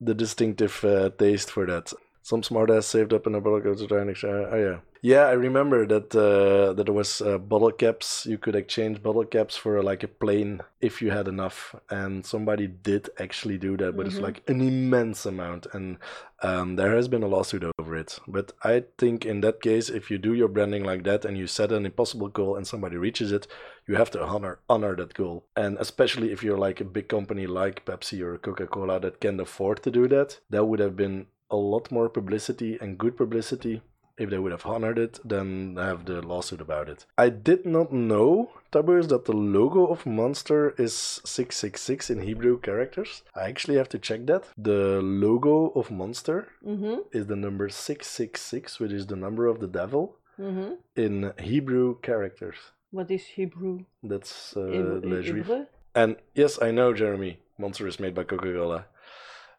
the 0.00 0.14
distinctive 0.14 0.84
uh, 0.84 1.10
taste 1.18 1.50
for 1.50 1.66
that. 1.66 1.92
Some 2.26 2.42
smartass 2.42 2.82
saved 2.82 3.12
up 3.12 3.28
in 3.28 3.36
a 3.36 3.40
bottle 3.40 3.60
cap 3.60 3.76
to 3.76 3.86
try 3.86 4.00
and 4.00 4.10
exchange. 4.10 4.48
Oh 4.50 4.56
yeah, 4.56 4.78
yeah. 5.00 5.28
I 5.28 5.34
remember 5.34 5.86
that 5.86 6.12
uh, 6.12 6.72
that 6.72 6.86
there 6.86 6.92
was 6.92 7.20
uh, 7.20 7.38
bottle 7.38 7.70
caps. 7.70 8.26
You 8.26 8.36
could 8.36 8.56
exchange 8.56 9.00
bottle 9.00 9.24
caps 9.24 9.56
for 9.56 9.80
like 9.80 10.02
a 10.02 10.08
plane 10.08 10.60
if 10.80 11.00
you 11.00 11.12
had 11.12 11.28
enough, 11.28 11.76
and 11.88 12.26
somebody 12.26 12.66
did 12.66 13.10
actually 13.20 13.58
do 13.58 13.76
that, 13.76 13.96
but 13.96 14.08
it's 14.08 14.18
like 14.18 14.42
an 14.48 14.60
immense 14.60 15.24
amount, 15.24 15.68
and 15.72 15.98
um, 16.42 16.74
there 16.74 16.96
has 16.96 17.06
been 17.06 17.22
a 17.22 17.28
lawsuit 17.28 17.62
over 17.78 17.94
it. 17.94 18.18
But 18.26 18.50
I 18.64 18.82
think 18.98 19.24
in 19.24 19.40
that 19.42 19.60
case, 19.60 19.88
if 19.88 20.10
you 20.10 20.18
do 20.18 20.34
your 20.34 20.48
branding 20.48 20.82
like 20.82 21.04
that 21.04 21.24
and 21.24 21.38
you 21.38 21.46
set 21.46 21.70
an 21.70 21.86
impossible 21.86 22.28
goal 22.28 22.56
and 22.56 22.66
somebody 22.66 22.96
reaches 22.96 23.30
it, 23.30 23.46
you 23.86 23.94
have 23.94 24.10
to 24.10 24.22
honor 24.22 24.58
honor 24.68 24.96
that 24.96 25.14
goal. 25.14 25.44
And 25.54 25.78
especially 25.78 26.32
if 26.32 26.42
you're 26.42 26.58
like 26.58 26.80
a 26.80 26.84
big 26.84 27.08
company 27.08 27.46
like 27.46 27.84
Pepsi 27.84 28.20
or 28.20 28.36
Coca 28.36 28.66
Cola 28.66 28.98
that 28.98 29.20
can 29.20 29.38
afford 29.38 29.84
to 29.84 29.92
do 29.92 30.08
that, 30.08 30.40
that 30.50 30.64
would 30.64 30.80
have 30.80 30.96
been 30.96 31.26
a 31.50 31.56
lot 31.56 31.90
more 31.90 32.08
publicity 32.08 32.76
and 32.80 32.98
good 32.98 33.16
publicity 33.16 33.82
if 34.18 34.30
they 34.30 34.38
would 34.38 34.52
have 34.52 34.64
honored 34.64 34.98
it 34.98 35.20
than 35.28 35.76
have 35.76 36.06
the 36.06 36.22
lawsuit 36.22 36.60
about 36.60 36.88
it. 36.88 37.04
I 37.18 37.28
did 37.28 37.66
not 37.66 37.92
know, 37.92 38.50
Tabers, 38.72 39.08
that 39.08 39.26
the 39.26 39.36
logo 39.36 39.86
of 39.86 40.06
Monster 40.06 40.70
is 40.78 40.94
666 41.26 42.08
in 42.08 42.20
Hebrew 42.22 42.58
characters. 42.58 43.22
I 43.34 43.48
actually 43.48 43.76
have 43.76 43.90
to 43.90 43.98
check 43.98 44.24
that. 44.26 44.44
The 44.56 45.00
logo 45.02 45.68
of 45.74 45.90
Monster 45.90 46.48
Mm-hmm. 46.66 47.00
is 47.12 47.26
the 47.26 47.36
number 47.36 47.68
666, 47.68 48.80
which 48.80 48.92
is 48.92 49.06
the 49.06 49.16
number 49.16 49.46
of 49.46 49.60
the 49.60 49.68
devil, 49.68 50.16
Mm-hmm. 50.40 50.72
in 50.96 51.32
Hebrew 51.38 51.98
characters. 52.00 52.56
What 52.90 53.10
is 53.10 53.24
Hebrew? 53.26 53.84
That's 54.02 54.54
uh, 54.56 54.60
Le 54.60 55.22
Juif. 55.22 55.66
And 55.94 56.16
yes, 56.34 56.60
I 56.60 56.70
know, 56.70 56.92
Jeremy. 56.94 57.38
Monster 57.58 57.86
is 57.86 57.98
made 58.00 58.14
by 58.14 58.24
Coca 58.24 58.52
Cola. 58.52 58.84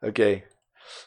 Okay. 0.04 0.43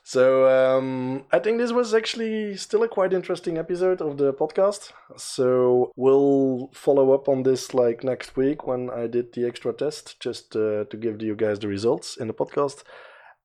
So 0.03 0.49
um, 0.49 1.25
I 1.33 1.39
think 1.39 1.59
this 1.59 1.73
was 1.73 1.95
actually 1.95 2.57
still 2.57 2.83
a 2.83 2.89
quite 2.89 3.13
interesting 3.13 3.59
episode 3.59 4.01
of 4.01 4.17
the 4.17 4.33
podcast. 4.33 4.93
So 5.17 5.93
we'll 5.97 6.71
follow 6.73 7.13
up 7.13 7.29
on 7.29 7.43
this 7.43 7.75
like 7.75 8.05
next 8.05 8.37
week 8.37 8.67
when 8.67 8.91
I 8.91 9.07
did 9.07 9.33
the 9.33 9.47
extra 9.47 9.73
test, 9.73 10.21
just 10.21 10.57
uh, 10.57 10.85
to 10.85 10.97
give 10.97 11.21
you 11.23 11.35
guys 11.37 11.59
the 11.59 11.69
results 11.69 12.17
in 12.17 12.27
the 12.29 12.35
podcast. 12.35 12.83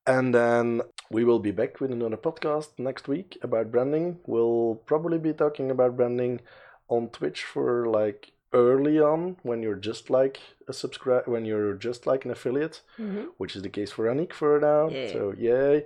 And 0.06 0.34
then 0.34 0.82
we 1.10 1.24
will 1.24 1.40
be 1.40 1.50
back 1.50 1.80
with 1.80 1.90
another 1.90 2.16
podcast 2.16 2.68
next 2.78 3.08
week 3.08 3.36
about 3.42 3.72
branding. 3.72 4.18
We'll 4.26 4.76
probably 4.86 5.18
be 5.18 5.32
talking 5.32 5.70
about 5.70 5.96
branding 5.96 6.40
on 6.88 7.08
Twitch 7.08 7.42
for 7.42 7.86
like 7.88 8.30
early 8.52 9.00
on 9.00 9.36
when 9.42 9.62
you're 9.62 9.74
just 9.74 10.08
like 10.08 10.38
a 10.68 10.72
subscribe 10.72 11.26
when 11.26 11.44
you're 11.44 11.74
just 11.74 12.06
like 12.06 12.24
an 12.24 12.30
affiliate, 12.30 12.80
Mhm. 12.98 13.26
which 13.38 13.56
is 13.56 13.62
the 13.62 13.68
case 13.68 13.90
for 13.90 14.06
Annick 14.06 14.32
for 14.32 14.60
now. 14.60 14.88
Yeah. 14.88 15.12
So 15.12 15.34
yay. 15.36 15.84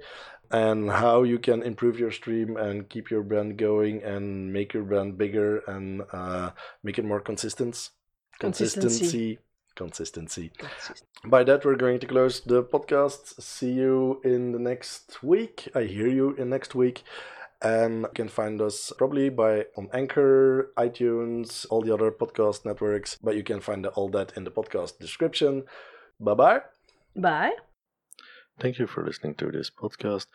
And 0.50 0.90
how 0.90 1.22
you 1.22 1.38
can 1.38 1.62
improve 1.62 1.98
your 1.98 2.10
stream 2.10 2.56
and 2.56 2.88
keep 2.88 3.10
your 3.10 3.22
brand 3.22 3.56
going 3.56 4.02
and 4.02 4.52
make 4.52 4.74
your 4.74 4.82
brand 4.82 5.16
bigger 5.16 5.58
and 5.68 6.02
uh, 6.12 6.50
make 6.82 6.98
it 6.98 7.04
more 7.04 7.20
consistent. 7.20 7.90
Consistency. 8.40 9.38
Consistency. 9.76 10.50
Consistency. 10.58 11.10
By 11.24 11.44
that, 11.44 11.64
we're 11.64 11.76
going 11.76 12.00
to 12.00 12.06
close 12.06 12.40
the 12.40 12.62
podcast. 12.62 13.40
See 13.40 13.72
you 13.72 14.20
in 14.24 14.52
the 14.52 14.58
next 14.58 15.22
week. 15.22 15.68
I 15.74 15.84
hear 15.84 16.08
you 16.08 16.34
in 16.34 16.50
next 16.50 16.74
week. 16.74 17.04
And 17.62 18.02
you 18.02 18.08
can 18.14 18.28
find 18.28 18.60
us 18.60 18.92
probably 18.96 19.28
by 19.28 19.66
on 19.76 19.88
Anchor, 19.92 20.72
iTunes, 20.76 21.66
all 21.70 21.82
the 21.82 21.92
other 21.92 22.10
podcast 22.10 22.64
networks. 22.64 23.18
But 23.22 23.36
you 23.36 23.42
can 23.42 23.60
find 23.60 23.86
all 23.86 24.08
that 24.10 24.32
in 24.36 24.44
the 24.44 24.50
podcast 24.50 24.98
description. 24.98 25.64
Bye 26.18 26.34
bye 26.34 26.60
bye. 27.14 27.69
Thank 28.61 28.79
you 28.79 28.87
for 28.87 29.03
listening 29.03 29.37
to 29.37 29.51
this 29.51 29.70
podcast, 29.70 30.27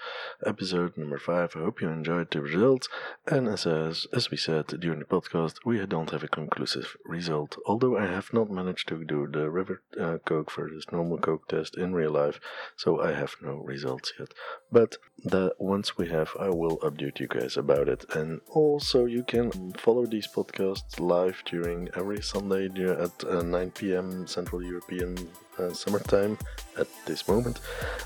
episode 0.44 0.98
number 0.98 1.20
five. 1.20 1.56
I 1.56 1.60
hope 1.60 1.80
you 1.80 1.90
enjoyed 1.90 2.32
the 2.32 2.42
results. 2.42 2.90
And 3.28 3.48
as 3.48 3.68
as, 3.68 4.08
as 4.14 4.32
we 4.32 4.38
said 4.38 4.66
during 4.80 4.98
the 4.98 5.06
podcast, 5.06 5.58
we 5.64 5.86
don't 5.86 6.10
have 6.10 6.24
a 6.24 6.28
conclusive 6.28 6.98
result. 7.06 7.56
Although 7.68 7.96
I 7.96 8.08
have 8.08 8.34
not 8.34 8.50
managed 8.50 8.88
to 8.88 9.04
do 9.04 9.28
the 9.32 9.52
river 9.52 9.84
uh, 10.02 10.18
coke 10.26 10.52
versus 10.52 10.88
normal 10.92 11.20
coke 11.20 11.48
test 11.48 11.78
in 11.78 11.94
real 11.94 12.14
life, 12.14 12.40
so 12.76 13.00
I 13.00 13.12
have 13.12 13.36
no 13.44 13.58
results 13.58 14.12
yet. 14.18 14.34
But 14.72 14.98
the 15.24 15.54
once 15.60 15.96
we 15.96 16.10
have, 16.10 16.32
I 16.40 16.50
will 16.50 16.80
update 16.80 17.20
you 17.20 17.28
guys 17.28 17.58
about 17.58 17.88
it. 17.88 18.06
And 18.16 18.42
also, 18.50 19.06
you 19.06 19.24
can 19.24 19.74
follow 19.74 20.08
these 20.08 20.28
podcasts 20.28 21.00
live 21.00 21.44
during 21.46 21.90
every 21.96 22.24
Sunday 22.24 22.66
at 22.90 23.24
uh, 23.24 23.44
9 23.44 23.70
p.m. 23.70 24.26
Central 24.26 24.64
European 24.64 25.16
uh, 25.60 25.74
summertime 25.74 26.38
at 26.78 26.88
this 27.06 27.28
moment 27.28 27.60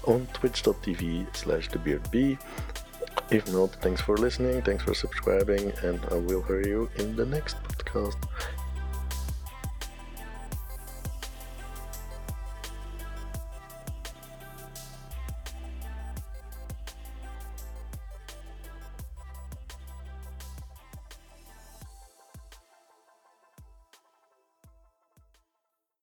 on 0.05 0.27
twitch.tv 0.33 1.35
slash 1.35 1.69
thebeardbee. 1.69 2.39
If 3.31 3.51
not, 3.51 3.71
thanks 3.81 4.01
for 4.01 4.17
listening, 4.17 4.61
thanks 4.63 4.83
for 4.83 4.93
subscribing, 4.93 5.71
and 5.83 5.99
I 6.11 6.15
will 6.15 6.41
hear 6.43 6.65
you 6.65 6.89
in 6.97 7.15
the 7.15 7.25
next 7.25 7.61
podcast. 7.63 8.17